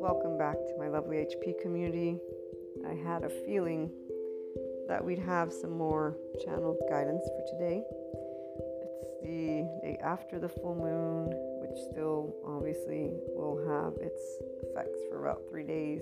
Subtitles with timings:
[0.00, 2.18] Welcome back to my lovely HP community.
[2.88, 3.90] I had a feeling
[4.88, 7.82] that we'd have some more channeled guidance for today.
[8.84, 14.22] It's the day after the full moon, which still obviously will have its
[14.62, 16.00] effects for about three days.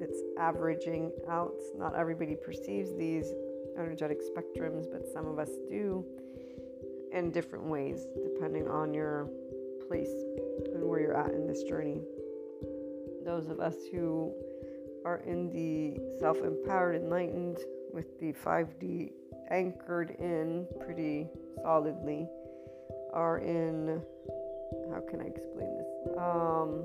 [0.00, 1.58] It's averaging out.
[1.76, 3.32] Not everybody perceives these
[3.76, 6.04] energetic spectrums, but some of us do
[7.12, 9.28] in different ways, depending on your
[9.88, 10.12] place
[10.74, 12.00] and where you're at in this journey.
[13.24, 14.32] Those of us who
[15.04, 17.58] are in the self empowered, enlightened,
[17.92, 19.10] with the 5D
[19.50, 21.28] anchored in pretty
[21.62, 22.28] solidly,
[23.12, 24.00] are in
[24.92, 26.16] how can I explain this?
[26.16, 26.84] Um,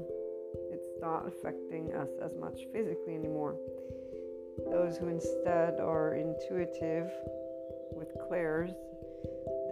[0.72, 3.56] it's not affecting us as much physically anymore.
[4.72, 7.12] Those who instead are intuitive
[7.94, 8.72] with clairs,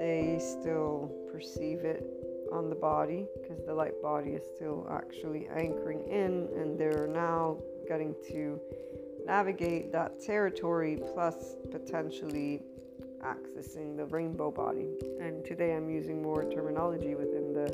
[0.03, 2.03] they still perceive it
[2.51, 7.57] on the body because the light body is still actually anchoring in, and they're now
[7.87, 8.59] getting to
[9.25, 12.61] navigate that territory plus potentially
[13.21, 14.89] accessing the rainbow body.
[15.21, 17.73] And today I'm using more terminology within the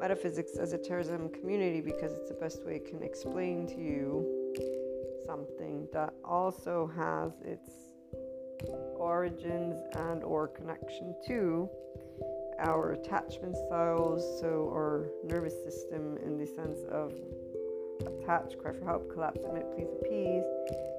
[0.00, 4.64] metaphysics esotericism community because it's the best way it can explain to you
[5.24, 7.93] something that also has its
[8.96, 11.68] origins and or connection to
[12.58, 17.12] our attachment styles so our nervous system in the sense of
[18.00, 20.44] attach cry for help collapse admit please appease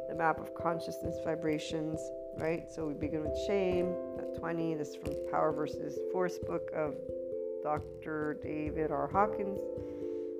[0.09, 1.99] the map of consciousness vibrations
[2.37, 2.69] right?
[2.69, 6.95] So we begin with shame at 20 this is from power versus force book of
[7.63, 9.07] dr david r.
[9.07, 9.59] Hawkins.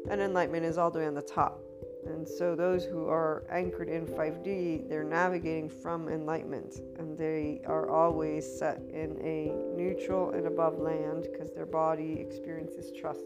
[0.10, 1.65] And enlightenment is all the way on the top
[2.06, 7.90] and so those who are anchored in 5D, they're navigating from enlightenment and they are
[7.90, 13.24] always set in a neutral and above land because their body experiences trust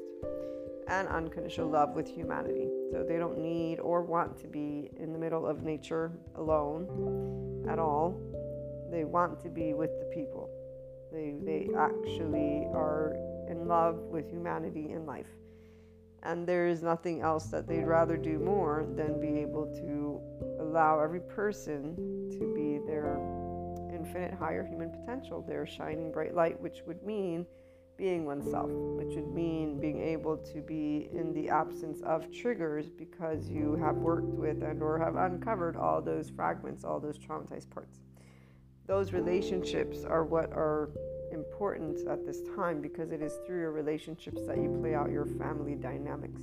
[0.88, 2.68] and unconditional love with humanity.
[2.92, 7.80] So they don't need or want to be in the middle of nature alone at
[7.80, 8.20] all.
[8.92, 10.50] They want to be with the people.
[11.12, 13.16] They, they actually are
[13.50, 15.28] in love with humanity and life
[16.24, 20.22] and there is nothing else that they'd rather do more than be able to
[20.60, 21.96] allow every person
[22.32, 23.20] to be their
[23.94, 27.46] infinite higher human potential, their shining bright light, which would mean
[27.98, 33.50] being oneself, which would mean being able to be in the absence of triggers because
[33.50, 38.00] you have worked with and or have uncovered all those fragments, all those traumatized parts.
[38.88, 40.90] Those relationships are what are
[41.32, 45.26] important at this time because it is through your relationships that you play out your
[45.26, 46.42] family dynamics.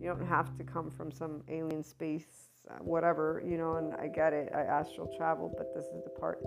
[0.00, 4.08] You don't have to come from some alien space, uh, whatever, you know, and I
[4.08, 4.50] get it.
[4.54, 6.40] I astral travel, but this is the part.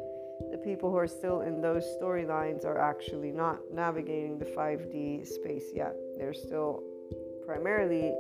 [0.51, 5.65] The people who are still in those storylines are actually not navigating the 5D space
[5.73, 5.95] yet.
[6.17, 6.81] They're still
[7.45, 8.13] primarily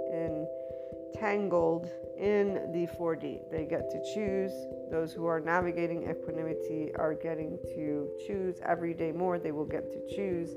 [1.13, 3.49] entangled in the 4D.
[3.51, 4.51] They get to choose
[4.91, 9.39] those who are navigating equanimity are getting to choose every day more.
[9.39, 10.51] They will get to choose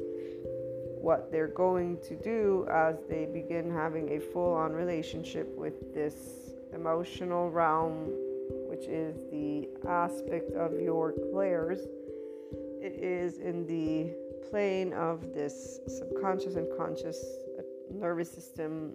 [1.01, 6.15] what they're going to do as they begin having a full on relationship with this
[6.75, 8.11] emotional realm,
[8.69, 11.81] which is the aspect of your clairs.
[12.83, 14.15] It is in the
[14.51, 17.25] plane of this subconscious and conscious
[17.91, 18.93] nervous system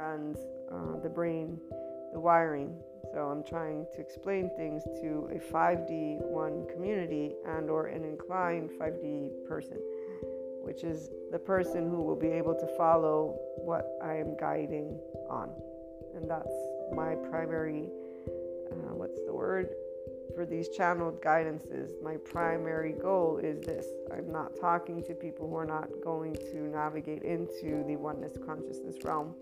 [0.00, 0.36] and
[0.72, 1.58] uh, the brain,
[2.12, 2.74] the wiring.
[3.12, 8.70] So I'm trying to explain things to a 5D one community and or an inclined
[8.70, 9.78] 5D person,
[10.62, 15.50] which is the person who will be able to follow what I am guiding on.
[16.14, 16.54] And that's
[16.94, 17.88] my primary
[18.70, 19.70] uh, what's the word?
[20.34, 23.86] For these channeled guidances my primary goal is this.
[24.16, 28.96] I'm not talking to people who are not going to navigate into the oneness consciousness
[29.02, 29.34] realm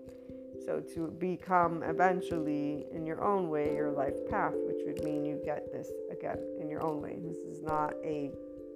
[0.65, 5.41] so, to become eventually, in your own way, your life path, which would mean you
[5.43, 7.17] get this again in your own way.
[7.21, 8.31] This is not a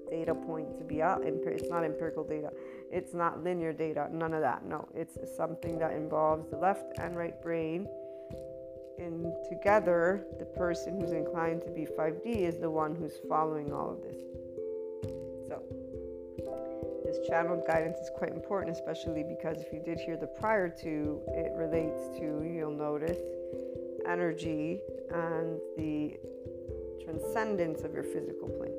[0.09, 1.23] data point to be out.
[1.23, 2.51] It's not empirical data.
[2.91, 4.07] It's not linear data.
[4.11, 4.65] None of that.
[4.65, 7.87] No, it's something that involves the left and right brain.
[8.99, 13.91] And together, the person who's inclined to be 5D is the one who's following all
[13.91, 14.21] of this.
[17.13, 21.21] This channeled guidance is quite important, especially because if you did hear the prior two,
[21.27, 23.19] it relates to, you'll notice,
[24.07, 24.79] energy
[25.11, 26.17] and the
[27.03, 28.73] transcendence of your physical plane.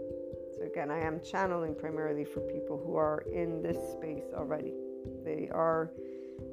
[0.56, 4.72] So, again, I am channeling primarily for people who are in this space already.
[5.24, 5.92] They are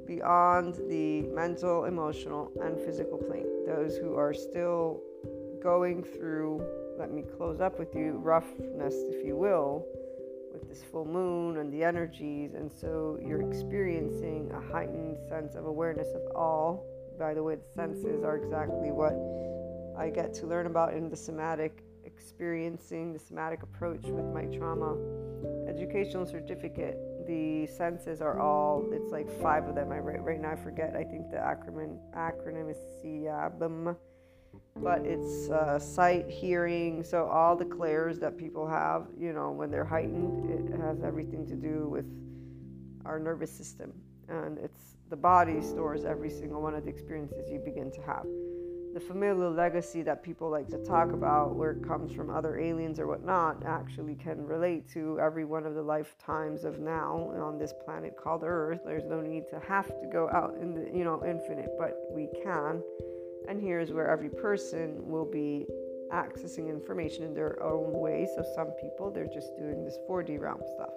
[0.06, 3.48] beyond the mental, emotional, and physical plane.
[3.66, 5.02] Those who are still
[5.64, 6.64] going through,
[7.00, 9.84] let me close up with you, roughness, if you will
[10.62, 12.54] with this full moon and the energies.
[12.54, 16.86] And so you're experiencing a heightened sense of awareness of all.
[17.20, 19.14] By the way, the senses are exactly what
[19.98, 24.96] I get to learn about in the somatic experiencing the somatic approach with my trauma
[25.68, 26.98] educational certificate.
[27.28, 29.92] The senses are all, it's like five of them.
[29.92, 30.96] I write right now, I forget.
[30.96, 33.96] I think the acronym, acronym is CIABM
[34.78, 39.70] but it's uh, sight, hearing, so all the clairs that people have, you know, when
[39.70, 42.06] they're heightened, it has everything to do with
[43.06, 43.92] our nervous system.
[44.30, 48.26] And it's the body stores every single one of the experiences you begin to have.
[48.94, 53.00] The familial legacy that people like to talk about, where it comes from other aliens
[53.00, 57.74] or whatnot, actually can relate to every one of the lifetimes of now on this
[57.86, 58.82] planet called Earth.
[58.86, 62.28] There's no need to have to go out in the, you know, infinite, but we
[62.44, 62.82] can
[63.48, 65.66] and here's where every person will be
[66.12, 68.28] accessing information in their own way.
[68.36, 70.94] So some people they're just doing this 4D realm stuff.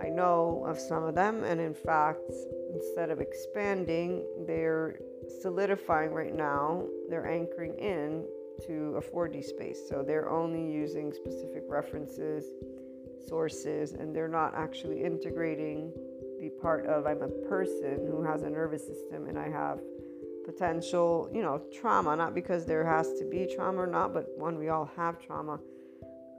[0.00, 2.32] I know of some of them, and in fact,
[2.72, 4.98] instead of expanding, they're
[5.40, 6.84] solidifying right now.
[7.08, 8.24] They're anchoring in
[8.66, 9.78] to a 4D space.
[9.88, 12.44] So they're only using specific references,
[13.28, 15.92] sources, and they're not actually integrating
[16.40, 19.78] the part of I'm a person who has a nervous system and I have
[20.44, 24.58] potential, you know, trauma, not because there has to be trauma or not, but one,
[24.58, 25.58] we all have trauma.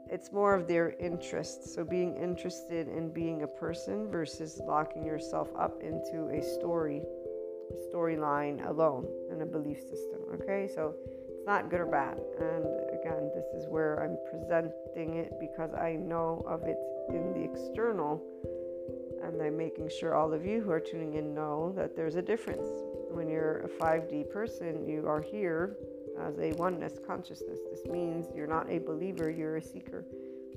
[0.09, 1.73] It's more of their interest.
[1.73, 7.01] So being interested in being a person versus locking yourself up into a story,
[7.91, 10.19] storyline alone and a belief system.
[10.35, 10.94] Okay, so
[11.29, 12.19] it's not good or bad.
[12.39, 12.65] And
[13.00, 16.77] again, this is where I'm presenting it because I know of it
[17.09, 18.21] in the external
[19.23, 22.21] and I'm making sure all of you who are tuning in know that there's a
[22.21, 22.67] difference
[23.13, 25.77] when you're a 5D person, you are here
[26.19, 27.60] as a oneness consciousness.
[27.69, 30.06] This means you're not a believer, you're a seeker,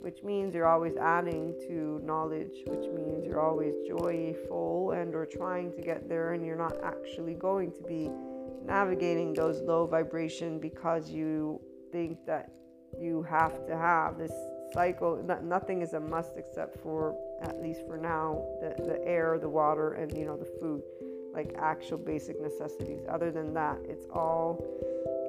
[0.01, 5.73] which means you're always adding to knowledge, which means you're always joyful and or trying
[5.73, 8.11] to get there and you're not actually going to be
[8.65, 11.61] navigating those low vibration because you
[11.93, 12.51] think that
[12.99, 14.33] you have to have this
[14.73, 19.49] cycle nothing is a must except for at least for now the, the air the
[19.49, 20.83] water and you know the food
[21.37, 23.03] like actual basic necessities.
[23.09, 24.65] Other than that, it's all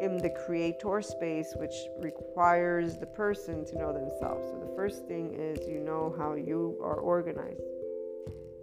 [0.01, 4.47] in the creator space, which requires the person to know themselves.
[4.47, 7.61] So the first thing is you know how you are organized.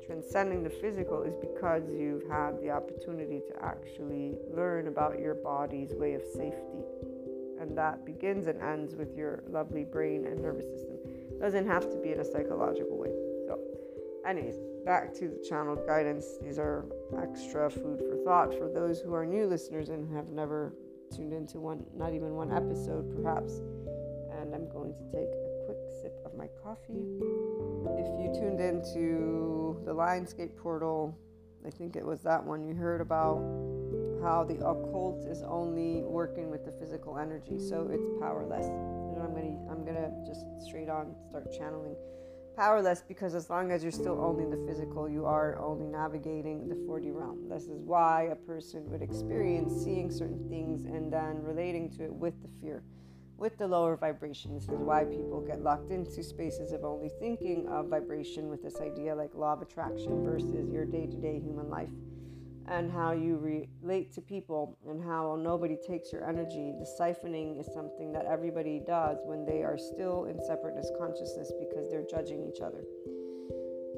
[0.06, 5.92] Transcending the physical is because you've had the opportunity to actually learn about your body's
[5.94, 6.84] way of safety.
[7.60, 10.98] And that begins and ends with your lovely brain and nervous system.
[11.40, 13.23] Doesn't have to be in a psychological way.
[14.26, 14.56] Anyways,
[14.86, 16.38] back to the channel guidance.
[16.42, 16.86] These are
[17.22, 20.74] extra food for thought for those who are new listeners and have never
[21.14, 23.58] tuned into one, not even one episode, perhaps.
[24.32, 27.04] And I'm going to take a quick sip of my coffee.
[27.98, 31.16] If you tuned into the Lionsgate portal,
[31.66, 33.38] I think it was that one you heard about
[34.22, 38.66] how the occult is only working with the physical energy, so it's powerless.
[39.24, 41.96] I'm gonna I'm gonna just straight on start channeling
[42.56, 46.68] powerless because as long as you're still only in the physical, you are only navigating
[46.68, 47.48] the 4D realm.
[47.48, 52.12] This is why a person would experience seeing certain things and then relating to it
[52.12, 52.82] with the fear,
[53.36, 54.54] with the lower vibration.
[54.54, 58.80] This is why people get locked into spaces of only thinking of vibration with this
[58.80, 61.90] idea like law of attraction versus your day to day human life
[62.68, 63.36] and how you
[63.82, 66.72] relate to people and how nobody takes your energy.
[66.78, 71.90] The siphoning is something that everybody does when they are still in separateness consciousness because
[71.90, 72.84] they're judging each other.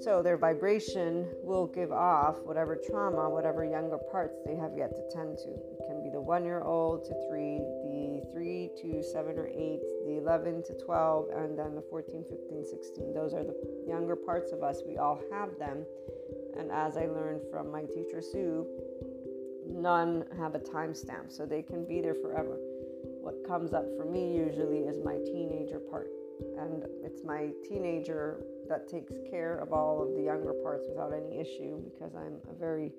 [0.01, 5.03] So their vibration will give off whatever trauma, whatever younger parts they have yet to
[5.11, 5.49] tend to.
[5.49, 9.81] It can be the one year old to three, the three to seven or eight,
[10.05, 13.15] the 11 to 12, and then the 14, 15, 16.
[13.15, 13.57] Those are the
[13.89, 14.83] younger parts of us.
[14.87, 15.87] We all have them
[16.59, 18.67] and as I learned from my teacher Sue,
[19.69, 22.57] none have a timestamp, so they can be there forever.
[23.21, 26.09] What comes up for me usually is my teenager part,
[26.59, 31.39] and it's my teenager that takes care of all of the younger parts without any
[31.39, 32.93] issue because I'm a very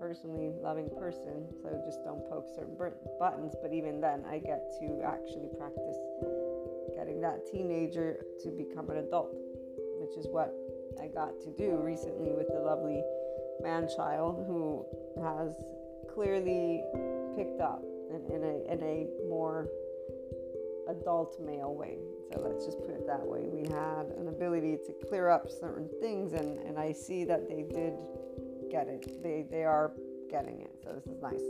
[0.00, 2.76] personally loving person, so just don't poke certain
[3.18, 3.54] buttons.
[3.62, 5.96] But even then, I get to actually practice
[6.96, 9.34] getting that teenager to become an adult,
[10.00, 10.54] which is what
[11.00, 13.02] I got to do recently with the lovely
[13.62, 14.84] man child who
[15.22, 15.54] has
[16.12, 16.82] clearly
[17.36, 19.68] picked up in, in, a, in a more
[20.88, 21.98] adult male way.
[22.32, 23.48] So let's just put it that way.
[23.48, 27.62] We had an ability to clear up certain things, and, and I see that they
[27.62, 27.94] did
[28.70, 29.22] get it.
[29.22, 29.92] They, they are
[30.30, 30.72] getting it.
[30.82, 31.42] So this is nice.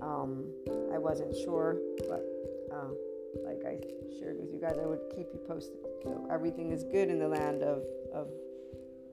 [0.00, 0.46] Um,
[0.92, 1.76] I wasn't sure,
[2.08, 2.24] but
[2.72, 2.88] uh,
[3.44, 3.78] like I
[4.18, 5.78] shared with you guys, I would keep you posted.
[6.02, 8.28] So everything is good in the land of, of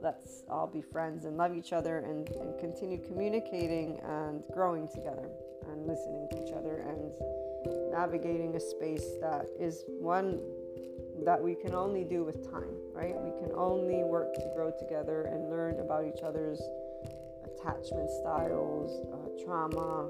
[0.01, 5.29] let's all be friends and love each other and, and continue communicating and growing together
[5.71, 10.39] and listening to each other and navigating a space that is one
[11.25, 13.13] that we can only do with time, right?
[13.13, 16.61] We can only work to grow together and learn about each other's
[17.43, 20.09] attachment styles, uh, trauma,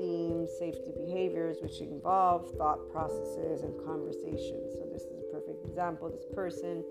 [0.00, 4.72] themes, safety behaviors, which involve thought processes and conversations.
[4.78, 6.08] So, this is a perfect example.
[6.08, 6.82] This person,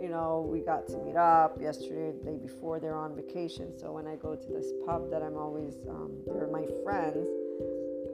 [0.00, 3.76] you know, we got to meet up yesterday, the day before, they're on vacation.
[3.76, 7.26] So, when I go to this pub that I'm always, um, they're my friends,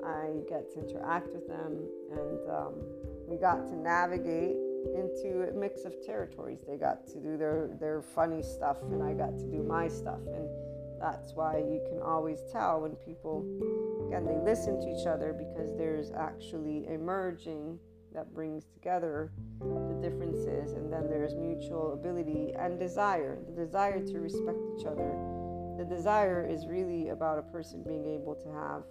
[0.05, 2.75] I get to interact with them and um,
[3.27, 4.57] we got to navigate
[4.97, 6.61] into a mix of territories.
[6.67, 10.21] They got to do their, their funny stuff and I got to do my stuff.
[10.27, 10.49] And
[11.01, 13.45] that's why you can always tell when people,
[14.11, 17.79] again, they listen to each other because there's actually a merging
[18.13, 24.19] that brings together the differences, and then there's mutual ability and desire the desire to
[24.19, 25.15] respect each other.
[25.79, 28.83] The desire is really about a person being able to have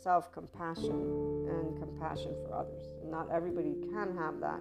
[0.00, 2.86] self compassion and compassion for others.
[3.02, 4.60] And not everybody can have that,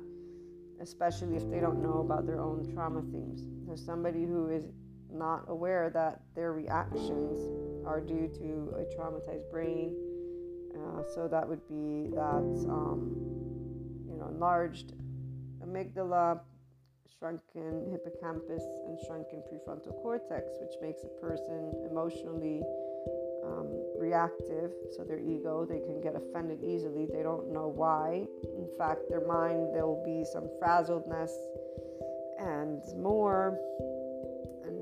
[0.81, 3.43] especially if they don't know about their own trauma themes.
[3.67, 4.65] There's somebody who is
[5.12, 7.38] not aware that their reactions
[7.85, 9.95] are due to a traumatized brain.
[10.75, 13.11] Uh, so that would be that um,
[14.07, 14.93] you know enlarged
[15.63, 16.39] amygdala,
[17.17, 22.61] shrunken hippocampus, and shrunken prefrontal cortex, which makes a person emotionally
[23.45, 24.71] um, reactive.
[24.95, 27.05] So their ego, they can get offended easily.
[27.05, 28.25] They don't know why.
[28.57, 31.31] In fact, their mind there will be some frazzledness
[32.39, 33.57] and more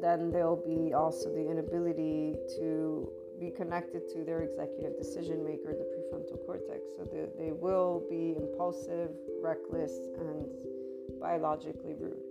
[0.01, 5.85] then there'll be also the inability to be connected to their executive decision maker, the
[5.93, 6.81] prefrontal cortex.
[6.97, 9.09] So they, they will be impulsive,
[9.41, 10.45] reckless, and
[11.19, 12.21] biologically rude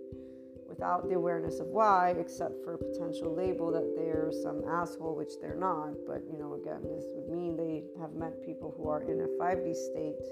[0.67, 5.33] without the awareness of why, except for a potential label that they're some asshole, which
[5.41, 5.91] they're not.
[6.07, 9.27] But, you know, again, this would mean they have met people who are in a
[9.35, 10.23] 5D state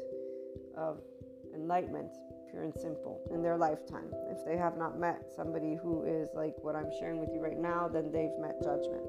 [0.78, 1.02] of
[1.54, 2.16] enlightenment
[2.50, 4.14] pure and simple in their lifetime.
[4.30, 7.58] If they have not met somebody who is like what I'm sharing with you right
[7.58, 9.04] now, then they've met judgment.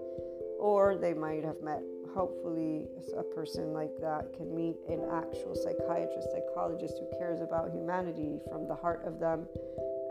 [0.59, 1.82] Or they might have met,
[2.14, 8.40] hopefully, a person like that can meet an actual psychiatrist, psychologist who cares about humanity
[8.50, 9.47] from the heart of them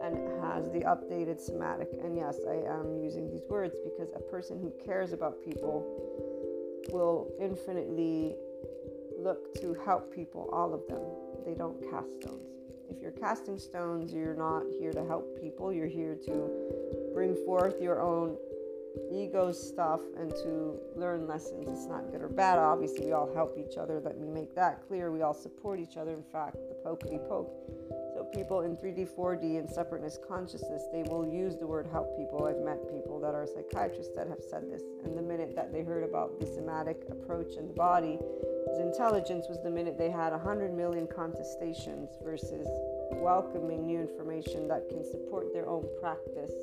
[0.02, 1.90] and has the updated somatic.
[2.04, 5.86] And yes, I am using these words because a person who cares about people
[6.92, 8.36] will infinitely
[9.20, 11.04] look to help people, all of them.
[11.46, 12.59] They don't cast stones.
[12.90, 15.72] If you're casting stones, you're not here to help people.
[15.72, 16.50] You're here to
[17.14, 18.38] bring forth your own
[19.12, 21.68] ego stuff and to learn lessons.
[21.70, 22.58] It's not good or bad.
[22.58, 24.00] Obviously, we all help each other.
[24.00, 25.12] Let me make that clear.
[25.12, 26.12] We all support each other.
[26.12, 27.52] In fact, the pokety poke.
[28.34, 32.46] People in 3D, 4D, and separateness consciousness, they will use the word help people.
[32.46, 34.84] I've met people that are psychiatrists that have said this.
[35.04, 38.20] And the minute that they heard about the somatic approach in the body,
[38.70, 42.68] his intelligence was the minute they had 100 million contestations versus
[43.14, 46.54] welcoming new information that can support their own practice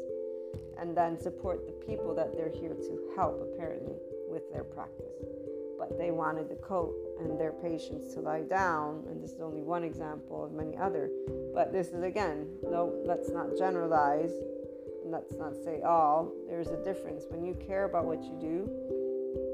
[0.78, 3.96] and then support the people that they're here to help, apparently,
[4.28, 5.14] with their practice.
[5.78, 9.62] But they wanted the coat and their patients to lie down, and this is only
[9.62, 11.10] one example of many other.
[11.54, 14.32] But this is again, no, let's not generalize,
[15.04, 16.32] let's not say all.
[16.48, 17.24] There's a difference.
[17.28, 18.70] When you care about what you do,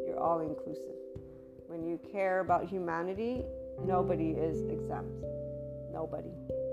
[0.07, 0.97] you're all inclusive.
[1.67, 3.45] When you care about humanity,
[3.85, 5.25] nobody is exempt.
[5.93, 6.31] Nobody.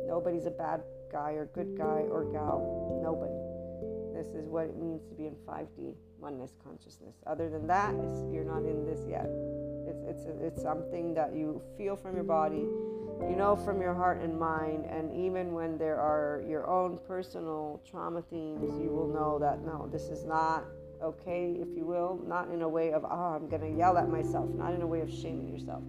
[0.08, 3.00] Nobody's a bad guy or good guy or gal.
[3.04, 3.34] Nobody.
[4.14, 7.16] This is what it means to be in 5D oneness consciousness.
[7.26, 7.94] Other than that,
[8.32, 9.30] you're not in this yet.
[9.88, 12.66] It's it's it's something that you feel from your body,
[13.22, 17.82] you know from your heart and mind, and even when there are your own personal
[17.90, 20.66] trauma themes, you will know that no, this is not
[21.02, 24.10] okay, if you will, not in a way of, oh, I'm going to yell at
[24.10, 25.84] myself, not in a way of shaming yourself.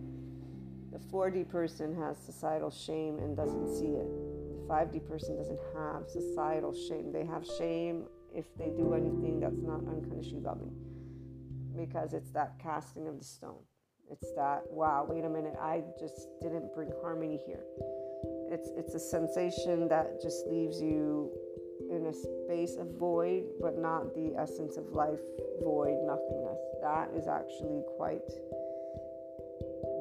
[0.93, 4.07] The 4D person has societal shame and doesn't see it.
[4.07, 7.13] The 5D person doesn't have societal shame.
[7.13, 10.75] They have shame if they do anything that's not unconsciously loving
[11.77, 13.63] because it's that casting of the stone.
[14.11, 17.63] It's that, wow, wait a minute, I just didn't bring harmony here.
[18.51, 21.31] It's, it's a sensation that just leaves you
[21.91, 25.21] in a space of void, but not the essence of life,
[25.63, 26.59] void, nothingness.
[26.83, 28.27] That is actually quite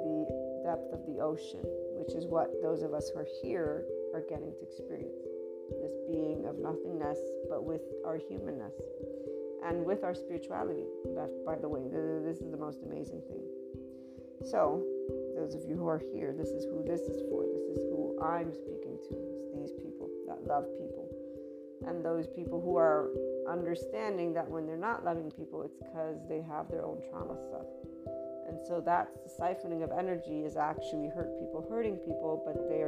[0.04, 0.26] the
[0.66, 1.62] depth of the ocean,
[2.02, 5.29] which is what those of us who are here are getting to experience.
[5.82, 8.74] This being of nothingness, but with our humanness
[9.66, 10.86] and with our spirituality.
[11.16, 13.44] That, by the way, this is the most amazing thing.
[14.46, 14.84] So,
[15.36, 17.44] those of you who are here, this is who this is for.
[17.44, 19.16] This is who I'm speaking to.
[19.36, 21.08] It's these people that love people.
[21.88, 23.10] And those people who are
[23.50, 27.68] understanding that when they're not loving people, it's because they have their own trauma stuff.
[28.48, 32.82] And so that's the siphoning of energy is actually hurt people hurting people, but they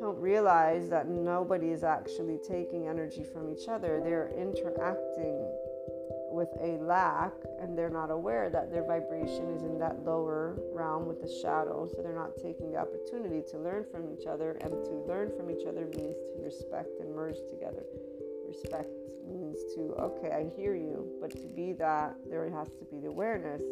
[0.00, 4.00] don't realize that nobody is actually taking energy from each other.
[4.02, 5.48] They're interacting
[6.34, 11.06] with a lack and they're not aware that their vibration is in that lower realm
[11.06, 11.88] with the shadow.
[11.94, 14.58] So they're not taking the opportunity to learn from each other.
[14.60, 17.84] And to learn from each other means to respect and merge together.
[18.48, 18.90] Respect
[19.26, 23.08] means to, okay, I hear you, but to be that, there has to be the
[23.08, 23.62] awareness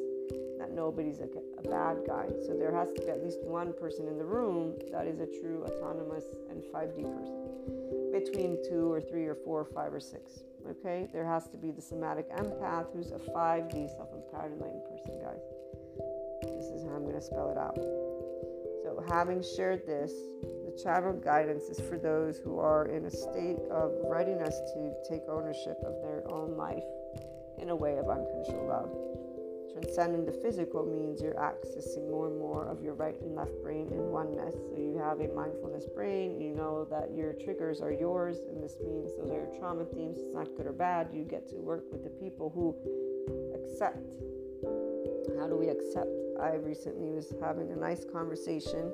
[0.58, 1.20] that nobody's
[1.64, 2.26] a, bad guy.
[2.46, 5.26] So there has to be at least one person in the room that is a
[5.26, 10.44] true autonomous and 5D person between two or three or four or five or six.
[10.68, 15.20] Okay, there has to be the somatic empath who's a 5D self empowered enlightened person,
[15.20, 15.40] guys.
[16.42, 17.76] This is how I'm going to spell it out.
[18.82, 23.58] So, having shared this, the channel guidance is for those who are in a state
[23.70, 26.84] of readiness to take ownership of their own life
[27.58, 29.21] in a way of unconditional love.
[29.72, 33.88] Transcending the physical means you're accessing more and more of your right and left brain
[33.90, 34.54] in oneness.
[34.54, 38.76] So you have a mindfulness brain, you know that your triggers are yours, and this
[38.84, 40.18] means those are your trauma themes.
[40.18, 41.08] It's not good or bad.
[41.12, 42.76] You get to work with the people who
[43.54, 43.98] accept.
[45.38, 46.08] How do we accept?
[46.40, 48.92] I recently was having a nice conversation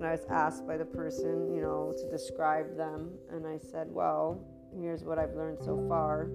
[0.00, 3.10] and I was asked by the person, you know, to describe them.
[3.30, 4.42] And I said, well,
[4.74, 6.30] here's what I've learned so far.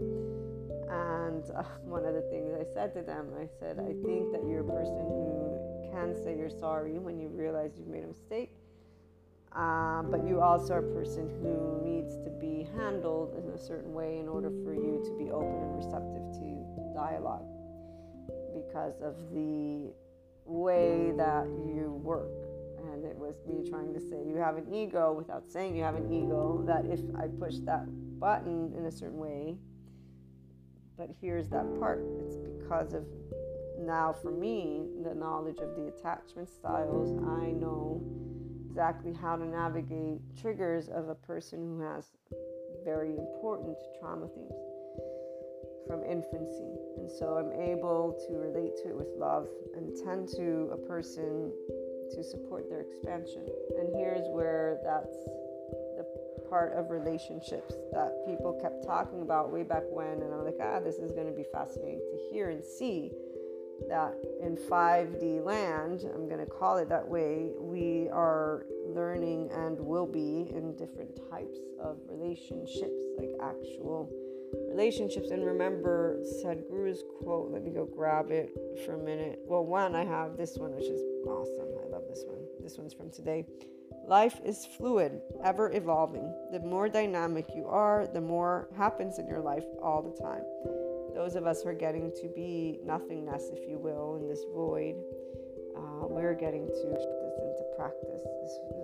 [0.89, 4.45] And uh, one of the things I said to them, I said, I think that
[4.47, 8.51] you're a person who can say you're sorry when you realize you've made a mistake.
[9.55, 13.93] Uh, but you also are a person who needs to be handled in a certain
[13.93, 17.47] way in order for you to be open and receptive to dialogue
[18.53, 19.93] because of the
[20.45, 22.31] way that you work.
[22.91, 25.95] And it was me trying to say you have an ego without saying you have
[25.95, 27.85] an ego, that if I push that
[28.19, 29.57] button in a certain way,
[30.97, 33.05] but here's that part it's because of
[33.79, 38.01] now for me, the knowledge of the attachment styles, I know
[38.65, 42.05] exactly how to navigate triggers of a person who has
[42.83, 44.53] very important trauma themes
[45.87, 46.75] from infancy.
[46.97, 51.51] And so I'm able to relate to it with love and tend to a person
[52.11, 53.45] to support their expansion.
[53.79, 55.15] And here's where that's
[56.55, 60.21] part of relationships that people kept talking about way back when.
[60.21, 63.11] And I'm like, ah, this is going to be fascinating to hear and see
[63.89, 69.77] that in 5D land, I'm going to call it that way, we are learning and
[69.77, 74.09] will be in different types of relationships, like actual
[74.69, 75.31] relationships.
[75.31, 79.39] And remember Sadhguru's quote, let me go grab it for a minute.
[79.45, 81.67] Well, one, I have this one, which is awesome.
[81.83, 82.39] I love this one.
[82.61, 83.45] This one's from today.
[84.07, 86.31] Life is fluid, ever evolving.
[86.51, 90.43] The more dynamic you are, the more happens in your life all the time.
[91.15, 94.95] Those of us who are getting to be nothingness, if you will, in this void,
[95.75, 98.21] uh, we're getting to put this into practice.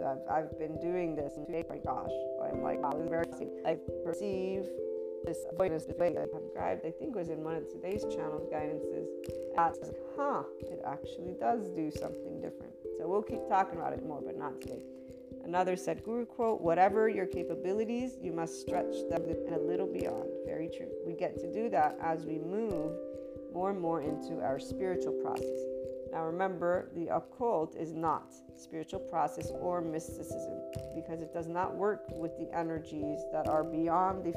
[0.03, 3.25] I've, I've, been doing this, and oh my gosh, I'm like, wow, this is very
[3.63, 4.65] I perceive
[5.23, 9.05] this voidness, way I've described, I think was in one of today's channel guidances.
[9.55, 12.73] That's, huh, it actually does do something different.
[12.97, 14.81] So we'll keep talking about it more, but not today.
[15.51, 20.29] Another Sadhguru quote Whatever your capabilities, you must stretch them a little beyond.
[20.45, 20.87] Very true.
[21.05, 22.93] We get to do that as we move
[23.53, 25.59] more and more into our spiritual process.
[26.13, 30.53] Now, remember, the occult is not spiritual process or mysticism
[30.95, 34.29] because it does not work with the energies that are beyond the.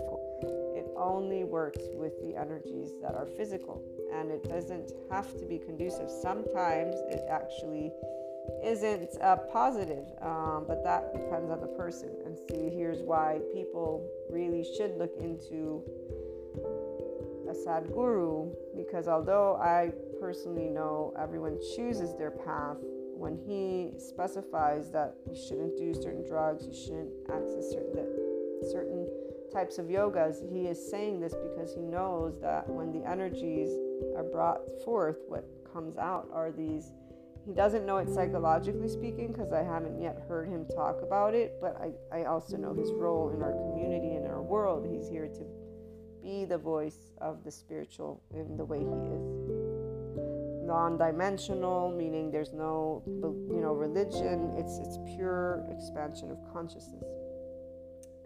[0.75, 3.81] It only works with the energies that are physical,
[4.13, 6.11] and it doesn't have to be conducive.
[6.11, 7.93] Sometimes it actually
[8.65, 12.11] isn't uh, positive, um, but that depends on the person.
[12.25, 15.83] And see, here's why people really should look into
[17.49, 22.79] a Sadhguru because although I personally know everyone chooses their path,
[23.17, 27.95] when he specifies that you shouldn't do certain drugs, you shouldn't access certain,
[28.71, 29.07] certain
[29.53, 33.71] types of yogas, he is saying this because he knows that when the energies
[34.17, 36.93] are brought forth, what comes out are these
[37.47, 41.57] he doesn't know it psychologically speaking because I haven't yet heard him talk about it,
[41.61, 44.87] but I, I also know his role in our community and in our world.
[44.91, 45.45] He's here to
[46.23, 50.67] be the voice of the spiritual in the way he is.
[50.67, 54.55] Non-dimensional, meaning there's no you know religion.
[54.57, 57.05] It's it's pure expansion of consciousness.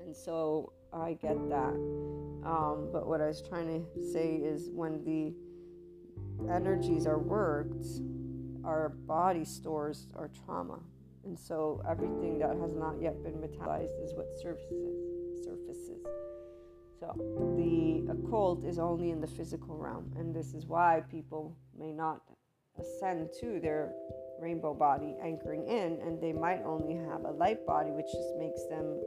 [0.05, 1.75] And so I get that.
[2.47, 5.35] Um, but what I was trying to say is when the
[6.49, 7.85] energies are worked,
[8.69, 10.79] our body stores our trauma.
[11.25, 15.09] And so everything that has not yet been metabolized is what surfaces
[15.43, 16.05] surfaces.
[17.01, 17.15] So
[17.57, 22.23] the occult is only in the physical realm, and this is why people may not
[22.79, 23.93] ascend to their
[24.41, 28.65] rainbow body anchoring in, and they might only have a light body, which just makes
[28.69, 29.01] them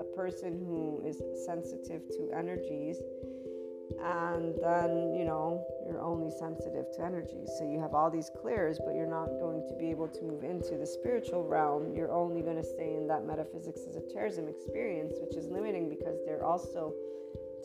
[0.00, 2.98] a person who is sensitive to energies
[4.02, 7.44] and then you know you're only sensitive to energy.
[7.58, 10.44] So you have all these clairs but you're not going to be able to move
[10.44, 11.94] into the spiritual realm.
[11.94, 15.88] You're only going to stay in that metaphysics as a esotericism experience which is limiting
[15.88, 16.92] because they're also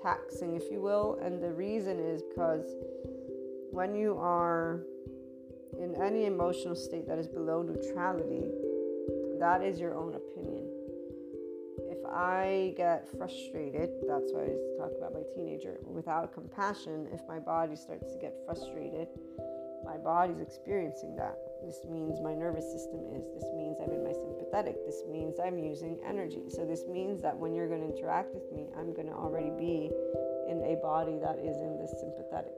[0.02, 1.20] taxing if you will.
[1.22, 2.66] And the reason is because
[3.72, 4.82] when you are
[5.80, 8.44] in any emotional state that is below neutrality
[9.40, 10.63] that is your own opinion
[12.14, 17.76] I get frustrated, that's why I talk about my teenager, without compassion, if my body
[17.76, 19.08] starts to get frustrated,
[19.84, 21.38] my body's experiencing that.
[21.66, 23.24] This means my nervous system is.
[23.36, 24.86] This means I'm in my sympathetic.
[24.86, 26.44] This means I'm using energy.
[26.50, 29.52] So, this means that when you're going to interact with me, I'm going to already
[29.52, 29.92] be
[30.48, 32.56] in a body that is in the sympathetic.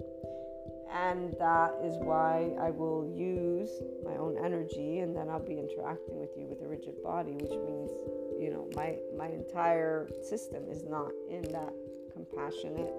[0.92, 3.70] And that is why I will use
[4.06, 7.52] my own energy and then I'll be interacting with you with a rigid body, which
[7.52, 7.92] means
[8.40, 11.74] you know my my entire system is not in that
[12.14, 12.92] compassionate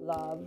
[0.00, 0.46] love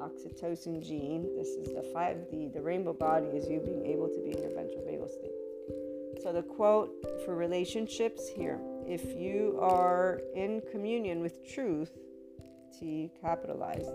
[0.00, 4.30] oxytocin gene this is the 5d the rainbow body is you being able to be
[4.32, 6.90] in your ventral vagal state so the quote
[7.24, 11.92] for relationships here if you are in communion with truth
[12.78, 13.92] t capitalized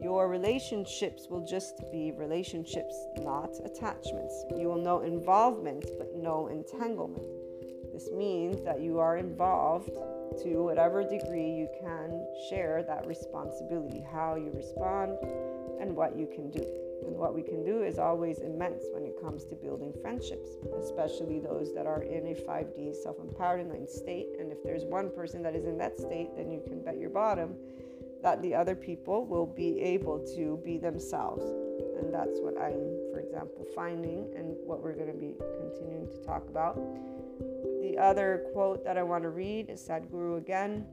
[0.00, 4.44] your relationships will just be relationships, not attachments.
[4.56, 7.26] You will know involvement, but no entanglement.
[7.98, 9.90] This means that you are involved
[10.44, 15.18] to whatever degree you can share that responsibility, how you respond,
[15.80, 16.64] and what you can do.
[17.04, 20.48] And what we can do is always immense when it comes to building friendships,
[20.80, 24.28] especially those that are in a 5D self empowered enlightened state.
[24.38, 27.10] And if there's one person that is in that state, then you can bet your
[27.10, 27.56] bottom
[28.22, 31.42] that the other people will be able to be themselves.
[31.98, 36.24] And that's what I'm, for example, finding and what we're going to be continuing to
[36.24, 36.78] talk about.
[37.98, 40.86] The other quote that I want to read is Sadhguru again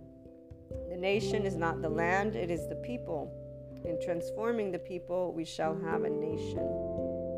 [0.90, 3.32] The nation is not the land, it is the people.
[3.86, 6.68] In transforming the people, we shall have a nation.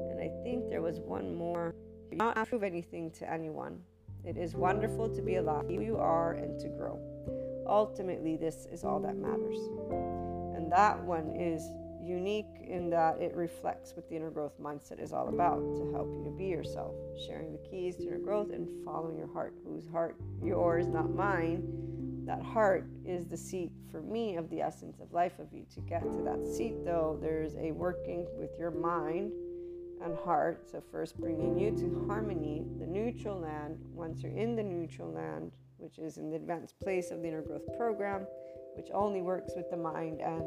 [0.09, 1.75] And I think there was one more.
[2.09, 3.81] Do not prove anything to anyone.
[4.23, 6.97] It is wonderful to be alive, who you are, and to grow.
[7.67, 9.59] Ultimately, this is all that matters.
[10.55, 11.61] And that one is
[12.07, 16.07] unique in that it reflects what the inner growth mindset is all about to help
[16.17, 16.95] you to be yourself,
[17.27, 21.63] sharing the keys to inner growth and following your heart, whose heart, yours, not mine.
[22.25, 25.65] That heart is the seat for me of the essence of life of you.
[25.75, 29.31] To get to that seat, though, there's a working with your mind
[30.03, 30.69] and heart.
[30.69, 33.77] So, first bringing you to harmony, the neutral land.
[33.93, 37.41] Once you're in the neutral land, which is in the advanced place of the inner
[37.41, 38.27] growth program,
[38.75, 40.43] which only works with the mind and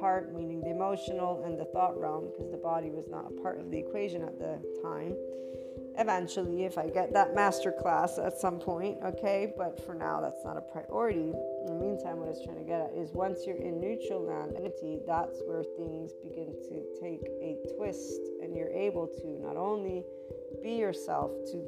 [0.00, 3.60] heart, meaning the emotional and the thought realm, because the body was not a part
[3.60, 5.16] of the equation at the time.
[5.98, 10.44] Eventually, if I get that master class at some point, okay, but for now, that's
[10.44, 11.32] not a priority.
[11.32, 14.22] In the meantime, what I was trying to get at is once you're in neutral
[14.22, 19.56] land entity, that's where things begin to take a twist, and you're able to not
[19.56, 20.04] only
[20.62, 21.66] be yourself, to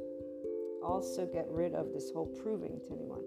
[0.81, 3.23] also get rid of this whole proving to anyone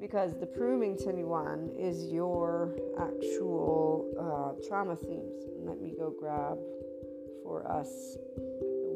[0.00, 5.44] because the proving to anyone is your actual uh, trauma themes.
[5.64, 6.58] let me go grab
[7.42, 8.16] for us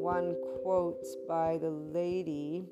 [0.03, 2.65] one quote by the lady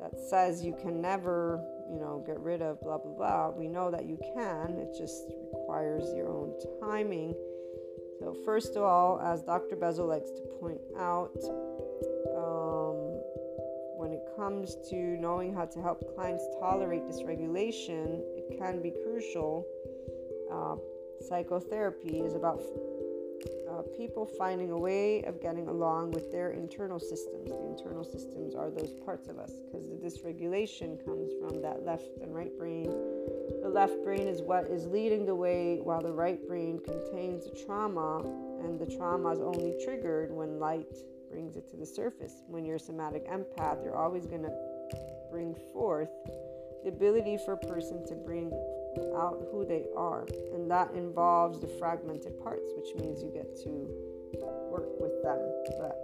[0.00, 3.50] that says you can never, you know, get rid of blah blah blah.
[3.50, 4.78] We know that you can.
[4.78, 7.34] It just requires your own timing.
[8.18, 9.76] So first of all, as Dr.
[9.76, 11.36] Bessel likes to point out,
[14.50, 19.64] comes to knowing how to help clients tolerate dysregulation, it can be crucial.
[20.50, 20.74] Uh,
[21.28, 22.60] psychotherapy is about
[23.70, 27.48] uh, people finding a way of getting along with their internal systems.
[27.48, 32.10] The internal systems are those parts of us because the dysregulation comes from that left
[32.20, 32.90] and right brain.
[33.62, 37.56] The left brain is what is leading the way, while the right brain contains the
[37.64, 38.18] trauma,
[38.64, 40.96] and the trauma is only triggered when light
[41.30, 42.42] brings it to the surface.
[42.48, 44.52] When you're a somatic empath, you're always going to
[45.30, 46.10] bring forth
[46.82, 48.52] the ability for a person to bring
[49.16, 50.26] out who they are.
[50.54, 53.70] And that involves the fragmented parts, which means you get to
[54.70, 55.38] work with them.
[55.78, 55.96] But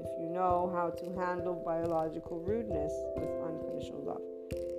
[0.00, 4.22] if you know how to handle biological rudeness with unconditional love,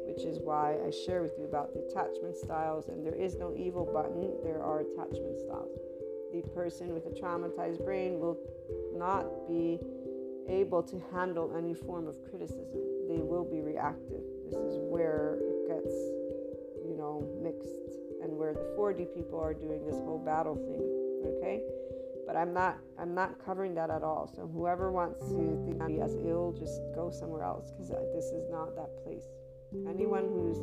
[0.07, 3.53] which is why I share with you about the attachment styles, and there is no
[3.55, 5.77] evil button, there are attachment styles.
[6.33, 8.37] The person with a traumatized brain will
[8.93, 9.79] not be
[10.47, 12.77] able to handle any form of criticism.
[13.07, 14.21] They will be reactive.
[14.45, 15.93] This is where it gets,
[16.85, 17.73] you know, mixed
[18.21, 20.83] and where the 4D people are doing this whole battle thing.
[21.37, 21.61] Okay?
[22.25, 24.27] But I'm not I'm not covering that at all.
[24.35, 28.49] So whoever wants to think me as ill, just go somewhere else because this is
[28.51, 29.25] not that place.
[29.87, 30.59] Anyone who's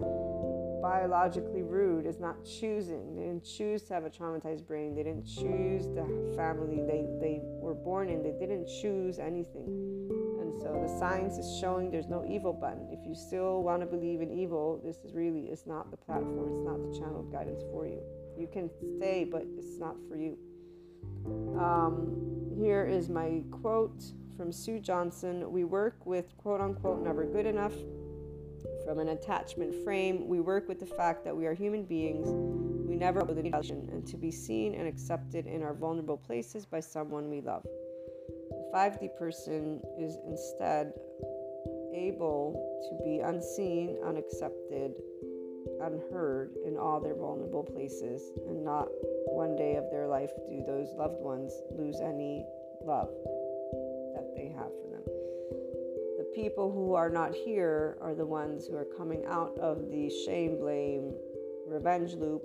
[0.86, 3.16] biologically rude is not choosing.
[3.16, 4.94] They didn't choose to have a traumatized brain.
[4.94, 8.22] They didn't choose the family they, they were born in.
[8.22, 9.66] They didn't choose anything.
[10.40, 12.86] And so the science is showing there's no evil button.
[12.92, 16.54] If you still want to believe in evil, this is really is not the platform.
[16.54, 18.00] It's not the channel of guidance for you.
[18.38, 20.38] You can stay, but it's not for you.
[21.58, 24.04] Um, here is my quote
[24.36, 25.50] from Sue Johnson.
[25.50, 27.74] We work with quote unquote never good enough
[28.84, 32.28] from an attachment frame, we work with the fact that we are human beings.
[32.88, 36.80] We never with an and to be seen and accepted in our vulnerable places by
[36.80, 37.62] someone we love.
[37.62, 40.92] The 5D person is instead
[41.94, 42.54] able
[42.88, 44.92] to be unseen, unaccepted,
[45.80, 48.88] unheard in all their vulnerable places, and not
[49.26, 52.44] one day of their life do those loved ones lose any
[52.84, 53.10] love
[54.14, 54.95] that they have for them
[56.36, 60.58] people who are not here are the ones who are coming out of the shame,
[60.58, 61.14] blame,
[61.66, 62.42] revenge loop.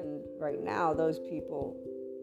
[0.00, 1.76] And right now, those people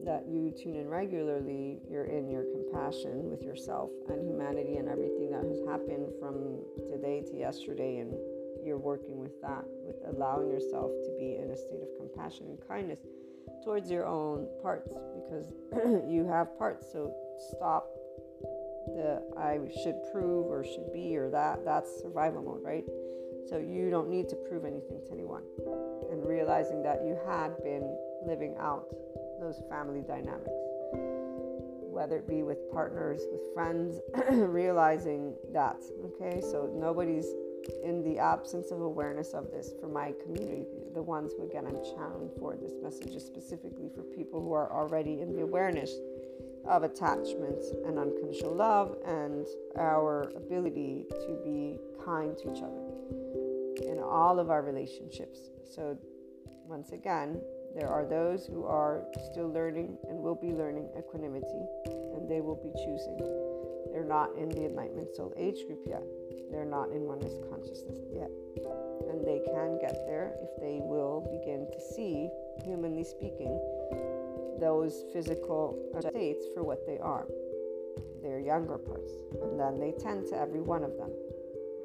[0.04, 5.32] that you tune in regularly, you're in your compassion with yourself and humanity and everything
[5.32, 6.60] that has happened from
[6.92, 8.00] today to yesterday.
[8.00, 8.14] And
[8.66, 12.68] you're working with that, with allowing yourself to be in a state of compassion and
[12.68, 13.00] kindness
[13.64, 15.54] towards your own parts because
[16.10, 16.92] you have parts.
[16.92, 17.14] So
[17.56, 17.88] stop
[18.96, 22.86] the I should prove or should be or that, that's survival mode, right?
[23.50, 25.44] So you don't need to prove anything to anyone.
[26.12, 28.86] And realizing that you had been living out
[29.40, 30.52] those family dynamics,
[31.82, 34.00] whether it be with partners, with friends,
[34.32, 36.42] realizing that, okay?
[36.42, 37.34] So nobody's
[37.84, 41.82] in the absence of awareness of this for my community, the ones who, again, I'm
[41.84, 45.92] channeling for this message is specifically for people who are already in the awareness
[46.68, 54.00] of attachment and unconditional love and our ability to be kind to each other in
[54.00, 55.40] all of our relationships.
[55.74, 55.98] So,
[56.66, 57.42] once again,
[57.76, 62.56] there are those who are still learning and will be learning equanimity, and they will
[62.56, 63.18] be choosing.
[63.92, 66.04] They're not in the Enlightenment Soul Age group yet.
[66.52, 68.30] They're not in oneness consciousness yet.
[69.10, 72.30] And they can get there if they will begin to see,
[72.64, 73.60] humanly speaking,
[74.60, 77.26] those physical states for what they are,
[78.22, 79.14] their younger parts.
[79.42, 81.12] And then they tend to every one of them.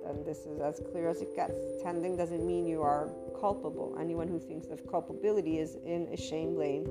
[0.07, 1.57] And this is as clear as it gets.
[1.83, 3.11] Tending doesn't mean you are
[3.41, 3.97] culpable.
[3.99, 6.87] Anyone who thinks of culpability is in a shame, blame,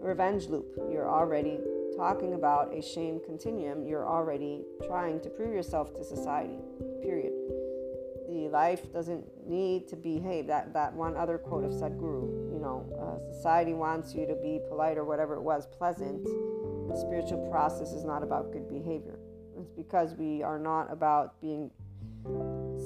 [0.00, 0.66] revenge loop.
[0.90, 1.58] You're already
[1.96, 3.86] talking about a shame continuum.
[3.86, 6.58] You're already trying to prove yourself to society,
[7.02, 7.39] period
[8.50, 10.46] life doesn't need to behave.
[10.46, 14.60] That that one other quote of Sadhguru, you know, uh, society wants you to be
[14.68, 16.24] polite or whatever it was, pleasant.
[16.24, 19.18] The spiritual process is not about good behavior.
[19.58, 21.70] It's because we are not about being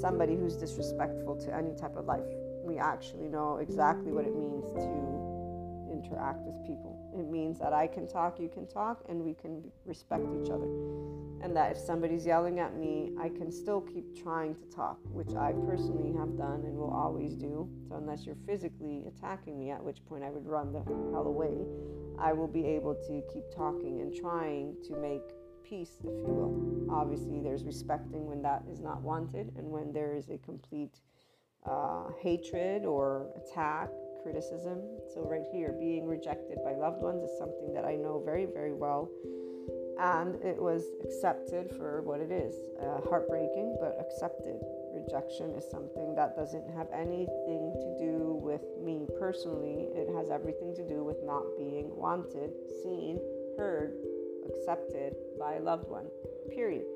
[0.00, 2.24] somebody who's disrespectful to any type of life.
[2.62, 6.93] We actually know exactly what it means to interact with people.
[7.14, 10.66] It means that I can talk, you can talk, and we can respect each other.
[11.42, 15.34] And that if somebody's yelling at me, I can still keep trying to talk, which
[15.34, 17.68] I personally have done and will always do.
[17.88, 20.80] So, unless you're physically attacking me, at which point I would run the
[21.12, 21.54] hell away,
[22.18, 25.22] I will be able to keep talking and trying to make
[25.62, 26.90] peace, if you will.
[26.90, 31.00] Obviously, there's respecting when that is not wanted and when there is a complete
[31.64, 33.88] uh, hatred or attack
[34.24, 34.80] criticism.
[35.12, 38.72] So, right here, being rejected by loved ones is something that I know very, very
[38.72, 39.10] well.
[40.00, 44.58] And it was accepted for what it is uh, heartbreaking, but accepted.
[44.90, 49.86] Rejection is something that doesn't have anything to do with me personally.
[49.94, 52.50] It has everything to do with not being wanted,
[52.82, 53.20] seen,
[53.56, 53.94] heard,
[54.50, 56.06] accepted by a loved one,
[56.50, 56.86] period.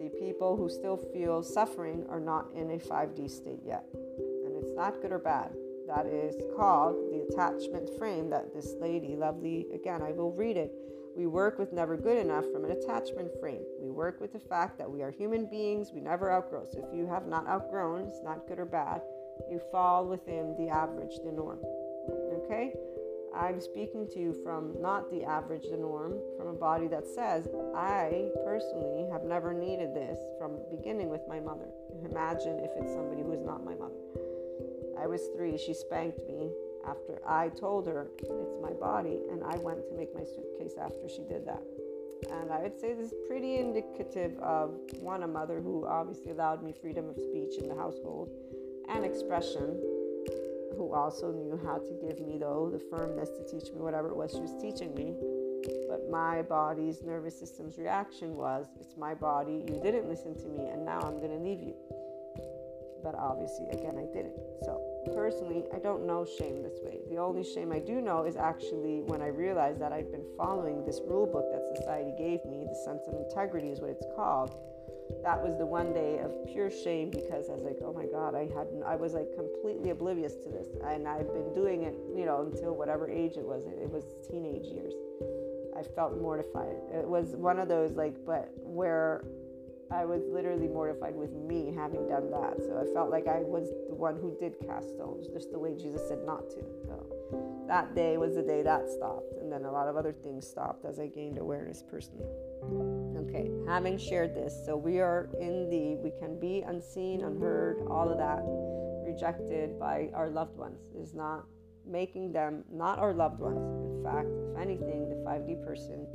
[0.00, 3.84] The people who still feel suffering are not in a 5D state yet.
[3.94, 5.52] And it's not good or bad
[5.94, 10.72] that is called the attachment frame that this lady, lovely, again, I will read it.
[11.14, 13.62] We work with never good enough from an attachment frame.
[13.78, 16.64] We work with the fact that we are human beings, we never outgrow.
[16.72, 19.02] So if you have not outgrown, it's not good or bad,
[19.50, 21.58] you fall within the average, the norm.
[22.44, 22.72] Okay?
[23.34, 27.48] I'm speaking to you from not the average, the norm, from a body that says,
[27.74, 31.68] I personally have never needed this from beginning with my mother.
[32.10, 33.81] Imagine if it's somebody who is not my mother.
[35.02, 35.58] I was three.
[35.58, 36.52] She spanked me
[36.86, 41.08] after I told her it's my body, and I went to make my suitcase after
[41.08, 41.62] she did that.
[42.30, 46.62] And I would say this is pretty indicative of one, a mother who obviously allowed
[46.62, 48.30] me freedom of speech in the household
[48.88, 49.80] and expression,
[50.76, 54.16] who also knew how to give me, though, the firmness to teach me whatever it
[54.16, 55.14] was she was teaching me.
[55.88, 60.68] But my body's nervous system's reaction was, It's my body, you didn't listen to me,
[60.68, 61.74] and now I'm to leave you.
[63.02, 64.38] But obviously, again, I didn't.
[64.64, 64.80] So,
[65.14, 67.00] personally, I don't know shame this way.
[67.10, 70.84] The only shame I do know is actually when I realized that I'd been following
[70.84, 74.54] this rule book that society gave me, the sense of integrity is what it's called.
[75.24, 78.34] That was the one day of pure shame because I was like, oh my God,
[78.34, 82.24] I had I was like completely oblivious to this, and I've been doing it, you
[82.24, 83.66] know, until whatever age it was.
[83.66, 84.94] It was teenage years.
[85.76, 86.76] I felt mortified.
[86.92, 89.24] It was one of those like, but where
[89.92, 92.56] I was literally mortified with me having done that.
[92.64, 95.74] So I felt like I was the one who did cast stones, just the way
[95.74, 96.60] Jesus said not to.
[96.86, 99.34] So that day was the day that stopped.
[99.40, 102.26] And then a lot of other things stopped as I gained awareness personally.
[103.28, 108.10] Okay, having shared this, so we are in the, we can be unseen, unheard, all
[108.10, 108.42] of that,
[109.06, 110.90] rejected by our loved ones.
[110.96, 111.44] Is not
[111.86, 113.58] making them not our loved ones.
[113.58, 116.06] In fact, if anything, the 5D person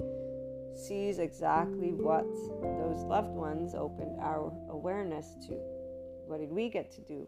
[0.78, 2.28] sees exactly what
[2.62, 5.56] those loved ones opened our awareness to.
[6.28, 7.28] What did we get to do?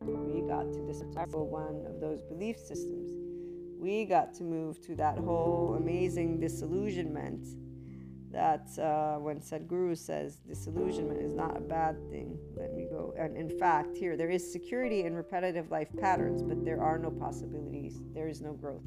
[0.00, 3.10] We got to dismantle one of those belief systems.
[3.78, 7.46] We got to move to that whole amazing disillusionment
[8.30, 13.12] that uh, when Sadhguru says disillusionment is not a bad thing, let me go.
[13.18, 17.10] And in fact, here there is security in repetitive life patterns, but there are no
[17.10, 18.84] possibilities, there is no growth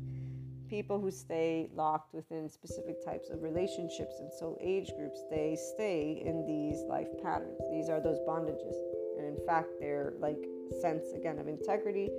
[0.69, 6.23] people who stay locked within specific types of relationships and so age groups they stay
[6.26, 7.60] in these life patterns.
[7.71, 8.76] These are those bondages.
[9.17, 10.38] And in fact they're like
[10.82, 12.10] sense again of integrity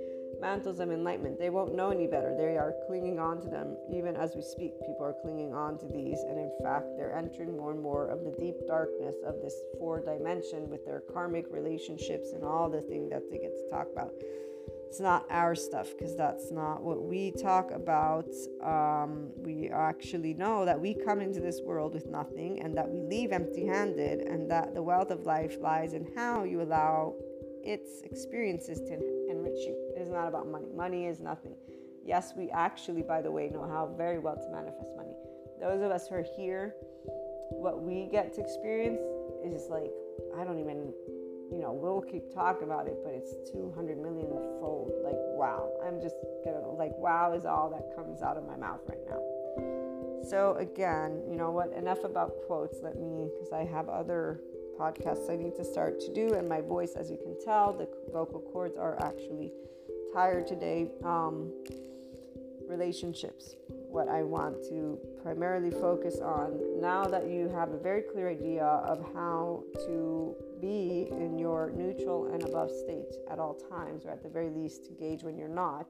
[0.41, 1.39] mantles of enlightenment.
[1.39, 2.35] They won't know any better.
[2.37, 3.77] They are clinging on to them.
[3.93, 6.19] Even as we speak people are clinging on to these.
[6.27, 10.01] And in fact they're entering more and more of the deep darkness of this four
[10.01, 14.11] dimension with their karmic relationships and all the things that they get to talk about
[14.87, 18.29] it's not our stuff because that's not what we talk about.
[18.63, 23.01] Um, we actually know that we come into this world with nothing and that we
[23.01, 27.13] leave empty handed, and that the wealth of life lies in how you allow
[27.63, 28.93] its experiences to
[29.29, 29.75] enrich you.
[29.97, 30.67] It is not about money.
[30.75, 31.55] Money is nothing.
[32.05, 35.15] Yes, we actually, by the way, know how very well to manifest money.
[35.59, 36.75] Those of us who are here,
[37.49, 39.01] what we get to experience
[39.43, 39.91] is like,
[40.37, 40.93] I don't even
[41.51, 44.27] you know, we'll keep talking about it, but it's 200 million
[44.59, 44.91] fold.
[45.03, 45.71] Like, wow.
[45.85, 49.21] I'm just gonna, like, wow is all that comes out of my mouth right now.
[50.27, 51.71] So, again, you know what?
[51.73, 52.79] Enough about quotes.
[52.81, 54.41] Let me, because I have other
[54.79, 57.87] podcasts I need to start to do, and my voice, as you can tell, the
[58.11, 59.51] vocal cords are actually
[60.13, 60.89] tired today.
[61.03, 61.51] Um,
[62.67, 63.55] relationships,
[63.89, 68.63] what I want to primarily focus on now that you have a very clear idea
[68.63, 74.23] of how to be in your neutral and above state at all times, or at
[74.23, 75.85] the very least to gauge when you're not.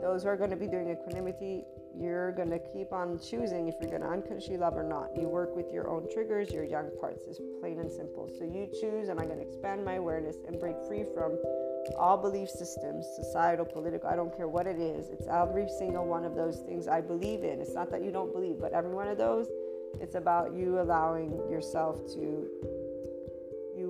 [0.00, 1.64] Those who are going to be doing equanimity,
[1.96, 5.10] you're going to keep on choosing if you're going to unconsciously love or not.
[5.16, 8.30] You work with your own triggers, your young parts, is plain and simple.
[8.38, 11.38] So you choose, am I going to expand my awareness and break free from
[11.98, 15.08] all belief systems, societal, political, I don't care what it is.
[15.10, 17.60] It's every single one of those things I believe in.
[17.60, 19.48] It's not that you don't believe, but every one of those,
[20.00, 22.48] it's about you allowing yourself to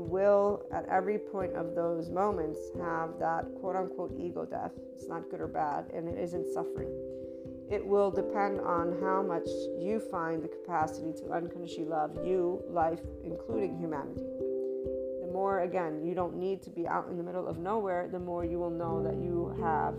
[0.09, 4.73] will, at every point of those moments, have that quote unquote ego death.
[4.95, 6.91] It's not good or bad, and it isn't suffering.
[7.71, 9.47] It will depend on how much
[9.79, 14.25] you find the capacity to unconsciously love you, life, including humanity.
[15.21, 18.19] The more, again, you don't need to be out in the middle of nowhere, the
[18.19, 19.95] more you will know that you have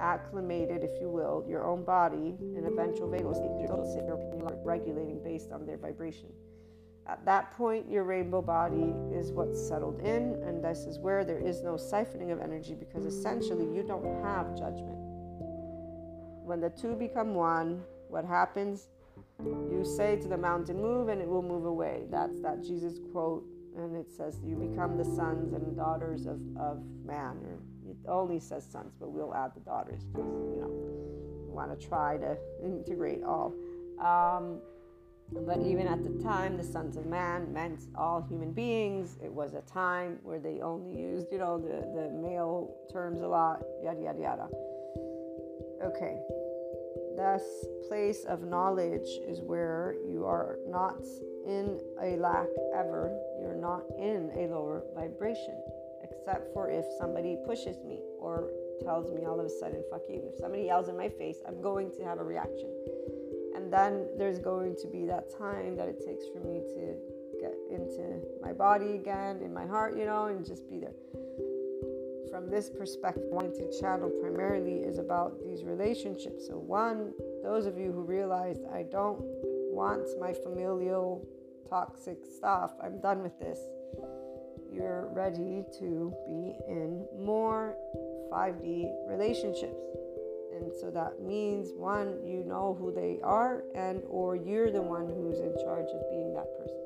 [0.00, 3.50] acclimated, if you will, your own body in a ventral vagal state.
[4.64, 6.32] Regulating based on their vibration.
[7.06, 11.38] At that point, your rainbow body is what's settled in, and this is where there
[11.38, 14.96] is no siphoning of energy because essentially you don't have judgment.
[16.44, 18.88] When the two become one, what happens?
[19.42, 22.04] You say to the mountain, Move, and it will move away.
[22.10, 23.44] That's that Jesus quote,
[23.76, 27.36] and it says, You become the sons and daughters of, of man.
[27.44, 27.58] Or
[27.90, 30.70] it only says sons, but we'll add the daughters because, you know,
[31.46, 33.52] we want to try to integrate all.
[33.98, 34.60] Um,
[35.32, 39.16] but even at the time, the sons of man meant all human beings.
[39.22, 43.26] It was a time where they only used, you know, the, the male terms a
[43.26, 44.48] lot, yada, yada, yada.
[45.82, 46.20] Okay.
[47.16, 47.42] This
[47.88, 51.02] place of knowledge is where you are not
[51.46, 53.16] in a lack ever.
[53.40, 55.56] You're not in a lower vibration,
[56.02, 58.50] except for if somebody pushes me or
[58.82, 60.22] tells me all of a sudden, fuck you.
[60.32, 62.70] If somebody yells in my face, I'm going to have a reaction
[63.54, 66.96] And then there's going to be that time that it takes for me to
[67.40, 70.94] get into my body again, in my heart, you know, and just be there.
[72.30, 76.48] From this perspective, wanting to channel primarily is about these relationships.
[76.48, 77.12] So, one,
[77.44, 81.26] those of you who realized I don't want my familial
[81.68, 83.60] toxic stuff, I'm done with this.
[84.72, 87.76] You're ready to be in more
[88.32, 89.78] 5D relationships.
[90.54, 95.06] And so that means one, you know who they are and or you're the one
[95.06, 96.80] who's in charge of being that person.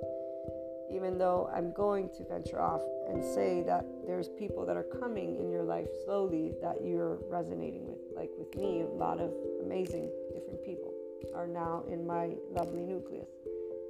[0.91, 5.37] Even though I'm going to venture off and say that there's people that are coming
[5.37, 7.99] in your life slowly that you're resonating with.
[8.17, 10.93] Like with me, a lot of amazing different people
[11.35, 13.29] are now in my lovely nucleus.